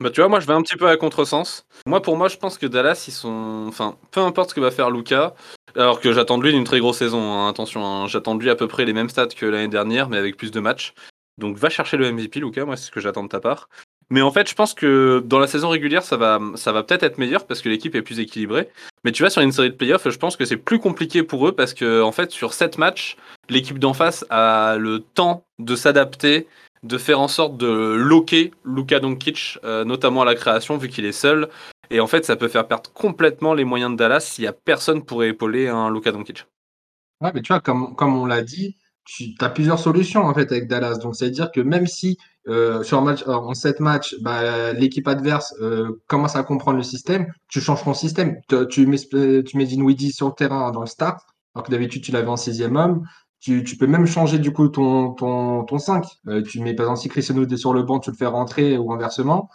Bah 0.00 0.10
tu 0.10 0.20
vois, 0.20 0.28
moi 0.28 0.38
je 0.38 0.46
vais 0.46 0.52
un 0.52 0.62
petit 0.62 0.76
peu 0.76 0.88
à 0.88 0.96
contresens. 0.96 1.66
Moi 1.86 2.00
pour 2.00 2.16
moi 2.16 2.28
je 2.28 2.36
pense 2.36 2.56
que 2.56 2.66
Dallas 2.66 3.04
ils 3.08 3.12
sont, 3.12 3.64
enfin 3.68 3.98
peu 4.12 4.20
importe 4.20 4.50
ce 4.50 4.54
que 4.54 4.60
va 4.60 4.70
faire 4.70 4.90
Luca, 4.90 5.34
alors 5.74 6.00
que 6.00 6.12
j'attends 6.12 6.38
de 6.38 6.44
lui 6.44 6.56
une 6.56 6.64
très 6.64 6.78
grosse 6.78 6.98
saison. 6.98 7.20
hein, 7.20 7.48
attention, 7.48 7.84
hein, 7.84 8.06
j'attends 8.06 8.36
de 8.36 8.42
lui 8.42 8.50
à 8.50 8.54
peu 8.54 8.68
près 8.68 8.84
les 8.84 8.92
mêmes 8.92 9.08
stats 9.08 9.26
que 9.28 9.44
l'année 9.46 9.68
dernière, 9.68 10.08
mais 10.08 10.16
avec 10.16 10.36
plus 10.36 10.52
de 10.52 10.60
matchs. 10.60 10.94
Donc 11.36 11.56
va 11.56 11.68
chercher 11.68 11.96
le 11.96 12.12
MVP 12.12 12.38
Luca, 12.40 12.64
moi 12.64 12.76
c'est 12.76 12.86
ce 12.86 12.90
que 12.92 13.00
j'attends 13.00 13.24
de 13.24 13.28
ta 13.28 13.40
part. 13.40 13.68
Mais 14.10 14.22
en 14.22 14.30
fait 14.30 14.48
je 14.48 14.54
pense 14.54 14.74
que 14.74 15.22
dans 15.26 15.38
la 15.38 15.46
saison 15.46 15.68
régulière 15.68 16.02
ça 16.02 16.16
va, 16.16 16.40
ça 16.54 16.72
va 16.72 16.82
peut-être 16.82 17.02
être 17.02 17.18
meilleur 17.18 17.46
parce 17.46 17.60
que 17.60 17.68
l'équipe 17.68 17.94
est 17.94 18.02
plus 18.02 18.20
équilibrée. 18.20 18.70
Mais 19.04 19.12
tu 19.12 19.22
vois 19.22 19.30
sur 19.30 19.42
une 19.42 19.52
série 19.52 19.70
de 19.70 19.76
playoffs, 19.76 20.08
je 20.08 20.18
pense 20.18 20.36
que 20.36 20.44
c'est 20.44 20.56
plus 20.56 20.78
compliqué 20.78 21.22
pour 21.22 21.46
eux 21.46 21.52
parce 21.52 21.74
que 21.74 22.02
en 22.02 22.12
fait 22.12 22.30
sur 22.30 22.54
7 22.54 22.78
matchs, 22.78 23.16
l'équipe 23.48 23.78
d'en 23.78 23.94
face 23.94 24.24
a 24.30 24.76
le 24.78 25.00
temps 25.00 25.44
de 25.58 25.76
s'adapter 25.76 26.46
de 26.82 26.98
faire 26.98 27.20
en 27.20 27.28
sorte 27.28 27.56
de 27.56 27.66
loquer 27.66 28.52
Luka 28.64 29.00
Doncic, 29.00 29.58
euh, 29.64 29.84
notamment 29.84 30.22
à 30.22 30.24
la 30.24 30.34
création, 30.34 30.76
vu 30.76 30.88
qu'il 30.88 31.04
est 31.04 31.12
seul. 31.12 31.48
Et 31.90 32.00
en 32.00 32.06
fait, 32.06 32.24
ça 32.24 32.36
peut 32.36 32.48
faire 32.48 32.66
perdre 32.68 32.92
complètement 32.92 33.54
les 33.54 33.64
moyens 33.64 33.92
de 33.92 33.96
Dallas 33.96 34.20
s'il 34.20 34.44
y 34.44 34.46
a 34.46 34.52
personne 34.52 35.04
pour 35.04 35.24
épauler 35.24 35.68
un 35.68 35.90
Luka 35.90 36.12
Doncic. 36.12 36.46
Ouais, 37.20 37.30
mais 37.34 37.42
tu 37.42 37.52
vois, 37.52 37.60
comme, 37.60 37.96
comme 37.96 38.16
on 38.16 38.26
l'a 38.26 38.42
dit, 38.42 38.76
tu 39.08 39.34
as 39.40 39.48
plusieurs 39.48 39.78
solutions 39.78 40.22
en 40.22 40.34
fait 40.34 40.52
avec 40.52 40.68
Dallas. 40.68 40.98
Donc, 40.98 41.16
c'est-à-dire 41.16 41.50
que 41.50 41.60
même 41.60 41.86
si 41.86 42.18
euh, 42.48 42.82
sur 42.82 42.98
un 42.98 43.02
match, 43.02 43.22
euh, 43.26 43.32
en 43.32 43.54
sept 43.54 43.80
matchs, 43.80 44.14
bah, 44.20 44.72
l'équipe 44.72 45.08
adverse 45.08 45.54
euh, 45.60 46.02
commence 46.06 46.36
à 46.36 46.42
comprendre 46.42 46.76
le 46.76 46.82
système, 46.82 47.32
tu 47.48 47.60
changes 47.60 47.84
ton 47.84 47.94
système. 47.94 48.40
Tu, 48.48 48.56
tu 48.68 48.86
mets, 48.86 48.98
tu 48.98 49.56
mets 49.56 49.64
Dinwiddie 49.64 50.12
sur 50.12 50.28
le 50.28 50.34
terrain 50.34 50.70
dans 50.70 50.80
le 50.80 50.86
start, 50.86 51.20
alors 51.54 51.66
que 51.66 51.70
d'habitude 51.70 52.02
tu 52.02 52.12
l'avais 52.12 52.28
en 52.28 52.36
sixième 52.36 52.76
homme. 52.76 53.06
Tu, 53.40 53.64
tu 53.64 53.76
peux 53.76 53.86
même 53.86 54.06
changer 54.06 54.38
du 54.38 54.52
coup 54.52 54.68
ton, 54.68 55.12
ton, 55.14 55.64
ton 55.64 55.78
5. 55.78 56.04
Euh, 56.26 56.42
tu 56.42 56.60
mets 56.60 56.74
par 56.74 56.86
exemple 56.86 57.00
si 57.00 57.08
Cristiano 57.08 57.46
est 57.46 57.56
sur 57.56 57.72
le 57.72 57.82
banc, 57.82 58.00
tu 58.00 58.10
le 58.10 58.16
fais 58.16 58.26
rentrer 58.26 58.76
ou 58.76 58.92
inversement. 58.92 59.48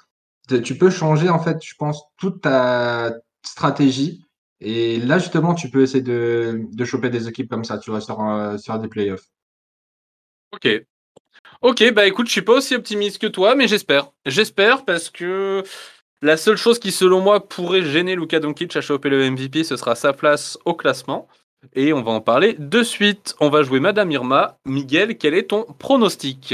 Tu 0.63 0.77
peux 0.77 0.89
changer 0.89 1.29
en 1.29 1.39
fait, 1.39 1.57
je 1.63 1.73
pense, 1.77 2.03
toute 2.17 2.41
ta 2.41 3.13
stratégie. 3.43 4.25
Et 4.61 4.99
là 4.99 5.19
justement, 5.19 5.53
tu 5.53 5.69
peux 5.69 5.81
essayer 5.83 6.03
de, 6.03 6.61
de 6.71 6.85
choper 6.85 7.09
des 7.09 7.27
équipes 7.27 7.49
comme 7.49 7.65
ça, 7.65 7.77
tu 7.77 7.91
vois, 7.91 8.01
sur, 8.01 8.17
sur 8.57 8.79
des 8.79 8.87
playoffs. 8.87 9.32
Ok. 10.53 10.67
Ok, 11.61 11.93
bah 11.93 12.05
écoute, 12.07 12.27
je 12.27 12.31
suis 12.33 12.41
pas 12.41 12.53
aussi 12.53 12.75
optimiste 12.75 13.19
que 13.19 13.27
toi, 13.27 13.55
mais 13.55 13.67
j'espère. 13.67 14.11
J'espère 14.25 14.85
parce 14.85 15.09
que 15.09 15.63
la 16.21 16.37
seule 16.37 16.57
chose 16.57 16.79
qui, 16.79 16.91
selon 16.91 17.21
moi, 17.21 17.47
pourrait 17.47 17.81
gêner 17.83 18.15
Luka 18.15 18.39
Doncic 18.39 18.75
à 18.75 18.81
choper 18.81 19.09
le 19.09 19.29
MVP, 19.31 19.63
ce 19.63 19.77
sera 19.77 19.95
sa 19.95 20.13
place 20.13 20.57
au 20.65 20.73
classement. 20.75 21.27
Et 21.73 21.93
on 21.93 22.01
va 22.01 22.11
en 22.11 22.21
parler 22.21 22.55
de 22.59 22.83
suite. 22.83 23.35
On 23.39 23.49
va 23.49 23.63
jouer 23.63 23.79
Madame 23.79 24.11
Irma. 24.11 24.57
Miguel, 24.65 25.17
quel 25.17 25.33
est 25.33 25.49
ton 25.49 25.63
pronostic? 25.79 26.53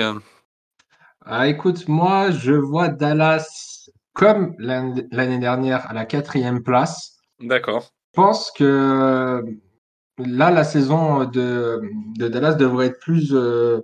Ah, 1.26 1.48
écoute, 1.48 1.88
moi, 1.88 2.32
je 2.32 2.54
vois 2.54 2.88
Dallas 2.90 3.90
comme 4.14 4.56
l'année 4.60 5.40
dernière 5.40 5.90
à 5.90 5.94
la 5.94 6.06
quatrième 6.06 6.64
place. 6.64 7.18
D'accord. 7.40 7.92
Je 8.14 8.22
pense 8.22 8.52
que 8.52 9.44
là, 10.18 10.52
la 10.52 10.64
saison 10.64 11.26
de, 11.26 11.82
de 12.18 12.28
Dallas 12.28 12.54
devrait 12.56 12.88
être 12.88 13.00
plus. 13.00 13.34
euh, 13.34 13.82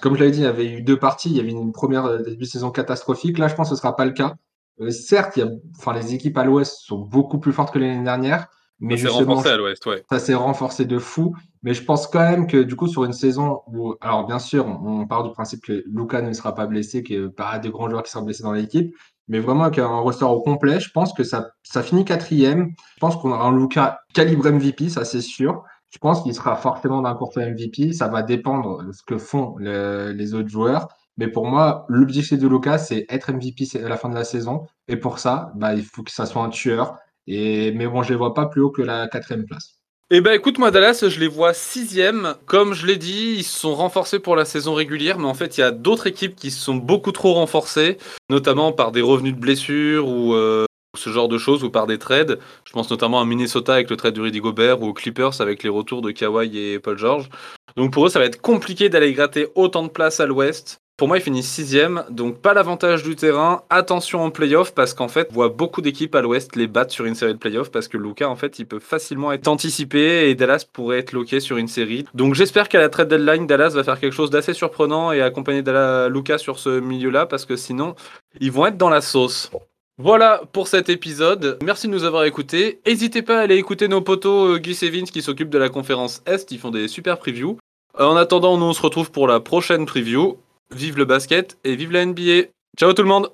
comme 0.00 0.14
je 0.14 0.20
l'avais 0.20 0.30
dit, 0.32 0.40
il 0.40 0.44
y 0.44 0.46
avait 0.46 0.66
eu 0.66 0.82
deux 0.82 0.98
parties. 0.98 1.30
Il 1.30 1.36
y 1.36 1.40
avait 1.40 1.50
une 1.50 1.72
première 1.72 2.04
euh, 2.04 2.18
début 2.18 2.44
de 2.44 2.48
saison 2.48 2.70
catastrophique. 2.70 3.38
Là, 3.38 3.48
je 3.48 3.54
pense 3.54 3.68
que 3.68 3.74
ce 3.74 3.80
ne 3.80 3.82
sera 3.82 3.96
pas 3.96 4.04
le 4.04 4.12
cas. 4.12 4.34
Euh, 4.80 4.90
certes, 4.90 5.36
il 5.36 5.40
y 5.40 5.42
a, 5.42 5.50
enfin, 5.76 5.92
les 5.92 6.14
équipes 6.14 6.36
à 6.38 6.44
l'Ouest 6.44 6.80
sont 6.84 6.98
beaucoup 6.98 7.38
plus 7.38 7.52
fortes 7.52 7.72
que 7.72 7.78
l'année 7.78 8.04
dernière, 8.04 8.48
mais 8.80 8.96
C'est 8.96 9.08
justement, 9.08 9.34
renforcé 9.34 9.48
à 9.48 9.56
l'ouest, 9.56 9.84
ouais. 9.86 10.04
ça 10.08 10.20
s'est 10.20 10.34
renforcé 10.34 10.84
de 10.84 10.98
fou. 10.98 11.34
Mais 11.62 11.74
je 11.74 11.82
pense 11.82 12.06
quand 12.06 12.20
même 12.20 12.46
que 12.46 12.62
du 12.62 12.76
coup, 12.76 12.86
sur 12.86 13.04
une 13.04 13.12
saison 13.12 13.62
où, 13.66 13.94
alors 14.00 14.24
bien 14.26 14.38
sûr, 14.38 14.66
on, 14.66 15.00
on 15.00 15.06
part 15.06 15.24
du 15.24 15.32
principe 15.32 15.62
que 15.64 15.82
Luka 15.86 16.22
ne 16.22 16.32
sera 16.32 16.54
pas 16.54 16.66
blessé, 16.66 17.02
qu'il 17.02 17.20
n'y 17.20 17.26
a 17.26 17.30
pas 17.30 17.58
de 17.58 17.68
grands 17.70 17.90
joueurs 17.90 18.04
qui 18.04 18.12
sont 18.12 18.22
blessés 18.22 18.44
dans 18.44 18.52
l'équipe, 18.52 18.94
mais 19.26 19.40
vraiment 19.40 19.64
avec 19.64 19.78
un 19.78 19.86
roster 19.88 20.26
au 20.26 20.40
complet, 20.40 20.78
je 20.78 20.90
pense 20.90 21.12
que 21.12 21.24
ça, 21.24 21.50
ça 21.64 21.82
finit 21.82 22.04
quatrième. 22.04 22.72
Je 22.94 23.00
pense 23.00 23.16
qu'on 23.16 23.32
aura 23.32 23.48
un 23.48 23.56
Luka 23.56 24.00
calibre 24.14 24.48
MVP, 24.48 24.88
ça 24.90 25.04
c'est 25.04 25.20
sûr. 25.22 25.64
Je 25.90 25.98
pense 25.98 26.22
qu'il 26.22 26.34
sera 26.34 26.56
forcément 26.56 27.02
d'un 27.02 27.14
court 27.14 27.32
MVP. 27.36 27.92
Ça 27.92 28.08
va 28.08 28.22
dépendre 28.22 28.84
de 28.84 28.92
ce 28.92 29.02
que 29.02 29.16
font 29.18 29.54
le- 29.58 30.12
les 30.12 30.34
autres 30.34 30.48
joueurs. 30.48 30.88
Mais 31.16 31.28
pour 31.28 31.46
moi, 31.46 31.84
l'objectif 31.88 32.38
de 32.38 32.46
Luka, 32.46 32.78
c'est 32.78 33.06
être 33.08 33.30
MVP 33.30 33.64
à 33.84 33.88
la 33.88 33.96
fin 33.96 34.08
de 34.08 34.14
la 34.14 34.24
saison. 34.24 34.66
Et 34.86 34.96
pour 34.96 35.18
ça, 35.18 35.50
bah, 35.56 35.74
il 35.74 35.82
faut 35.84 36.02
que 36.02 36.10
ça 36.12 36.26
soit 36.26 36.42
un 36.42 36.50
tueur. 36.50 36.96
Et, 37.26 37.72
mais 37.72 37.86
bon, 37.86 38.02
je 38.02 38.10
les 38.10 38.16
vois 38.16 38.34
pas 38.34 38.46
plus 38.46 38.60
haut 38.62 38.70
que 38.70 38.82
la 38.82 39.08
quatrième 39.08 39.44
place. 39.44 39.74
Eh 40.10 40.22
ben 40.22 40.32
écoute, 40.32 40.58
moi 40.58 40.70
Dallas, 40.70 41.04
je 41.06 41.20
les 41.20 41.28
vois 41.28 41.52
sixième. 41.52 42.34
Comme 42.46 42.72
je 42.72 42.86
l'ai 42.86 42.96
dit, 42.96 43.34
ils 43.38 43.42
se 43.44 43.58
sont 43.58 43.74
renforcés 43.74 44.18
pour 44.20 44.36
la 44.36 44.46
saison 44.46 44.72
régulière, 44.72 45.18
mais 45.18 45.26
en 45.26 45.34
fait, 45.34 45.58
il 45.58 45.60
y 45.60 45.64
a 45.64 45.70
d'autres 45.70 46.06
équipes 46.06 46.34
qui 46.34 46.50
se 46.50 46.58
sont 46.60 46.76
beaucoup 46.76 47.12
trop 47.12 47.34
renforcées, 47.34 47.98
notamment 48.30 48.72
par 48.72 48.90
des 48.90 49.02
revenus 49.02 49.34
de 49.34 49.38
blessures 49.40 50.08
ou 50.08 50.32
euh, 50.32 50.64
ce 50.98 51.10
genre 51.10 51.28
de 51.28 51.38
choses, 51.38 51.64
ou 51.64 51.70
par 51.70 51.86
des 51.86 51.98
trades. 51.98 52.38
Je 52.64 52.72
pense 52.72 52.90
notamment 52.90 53.20
à 53.20 53.24
Minnesota 53.24 53.74
avec 53.74 53.90
le 53.90 53.96
trade 53.96 54.14
de 54.14 54.20
Rudy 54.20 54.40
Gobert 54.40 54.82
ou 54.82 54.88
aux 54.88 54.94
Clippers 54.94 55.40
avec 55.40 55.62
les 55.62 55.70
retours 55.70 56.02
de 56.02 56.10
Kawhi 56.10 56.58
et 56.58 56.78
Paul 56.78 56.98
George. 56.98 57.28
Donc 57.76 57.92
pour 57.92 58.06
eux, 58.06 58.08
ça 58.08 58.18
va 58.18 58.24
être 58.24 58.40
compliqué 58.40 58.88
d'aller 58.88 59.12
gratter 59.12 59.48
autant 59.54 59.82
de 59.82 59.88
place 59.88 60.20
à 60.20 60.26
l'ouest. 60.26 60.80
Pour 60.96 61.06
moi, 61.06 61.18
ils 61.18 61.22
finissent 61.22 61.48
sixième, 61.48 62.02
donc 62.10 62.40
pas 62.40 62.54
l'avantage 62.54 63.04
du 63.04 63.14
terrain. 63.14 63.62
Attention 63.70 64.20
en 64.20 64.32
playoff 64.32 64.74
parce 64.74 64.94
qu'en 64.94 65.06
fait, 65.06 65.28
on 65.30 65.34
voit 65.34 65.48
beaucoup 65.48 65.80
d'équipes 65.80 66.12
à 66.16 66.22
l'ouest 66.22 66.56
les 66.56 66.66
battre 66.66 66.92
sur 66.92 67.04
une 67.04 67.14
série 67.14 67.34
de 67.34 67.38
playoffs 67.38 67.70
parce 67.70 67.86
que 67.86 67.96
Luca, 67.96 68.28
en 68.28 68.34
fait, 68.34 68.58
il 68.58 68.66
peut 68.66 68.80
facilement 68.80 69.30
être 69.30 69.46
anticipé 69.46 70.28
et 70.28 70.34
Dallas 70.34 70.66
pourrait 70.72 70.98
être 70.98 71.12
loqué 71.12 71.38
sur 71.38 71.56
une 71.56 71.68
série. 71.68 72.04
Donc 72.14 72.34
j'espère 72.34 72.68
qu'à 72.68 72.80
la 72.80 72.88
trade 72.88 73.06
deadline, 73.06 73.46
Dallas 73.46 73.70
va 73.76 73.84
faire 73.84 74.00
quelque 74.00 74.12
chose 74.12 74.30
d'assez 74.30 74.54
surprenant 74.54 75.12
et 75.12 75.22
accompagner 75.22 75.62
Luca 76.10 76.36
sur 76.36 76.58
ce 76.58 76.80
milieu-là 76.80 77.26
parce 77.26 77.44
que 77.44 77.54
sinon, 77.54 77.94
ils 78.40 78.50
vont 78.50 78.66
être 78.66 78.76
dans 78.76 78.90
la 78.90 79.00
sauce. 79.00 79.52
Voilà 80.00 80.42
pour 80.52 80.68
cet 80.68 80.88
épisode. 80.88 81.58
Merci 81.62 81.88
de 81.88 81.92
nous 81.92 82.04
avoir 82.04 82.22
écoutés. 82.22 82.80
N'hésitez 82.86 83.20
pas 83.20 83.38
à 83.38 83.42
aller 83.42 83.56
écouter 83.56 83.88
nos 83.88 84.00
potos 84.00 84.54
euh, 84.54 84.58
Guy 84.58 84.74
Vince 84.88 85.10
qui 85.10 85.22
s'occupent 85.22 85.50
de 85.50 85.58
la 85.58 85.68
conférence 85.68 86.22
Est. 86.24 86.52
Ils 86.52 86.60
font 86.60 86.70
des 86.70 86.86
super 86.86 87.18
previews. 87.18 87.58
Euh, 87.98 88.04
En 88.04 88.14
attendant, 88.14 88.56
nous 88.56 88.66
on 88.66 88.72
se 88.72 88.80
retrouve 88.80 89.10
pour 89.10 89.26
la 89.26 89.40
prochaine 89.40 89.86
preview. 89.86 90.38
Vive 90.72 90.98
le 90.98 91.04
basket 91.04 91.58
et 91.64 91.74
vive 91.74 91.90
la 91.90 92.06
NBA. 92.06 92.48
Ciao 92.78 92.92
tout 92.92 93.02
le 93.02 93.08
monde 93.08 93.32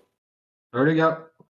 Ciao 0.75 0.85
les 0.85 0.95
gars. 0.95 1.29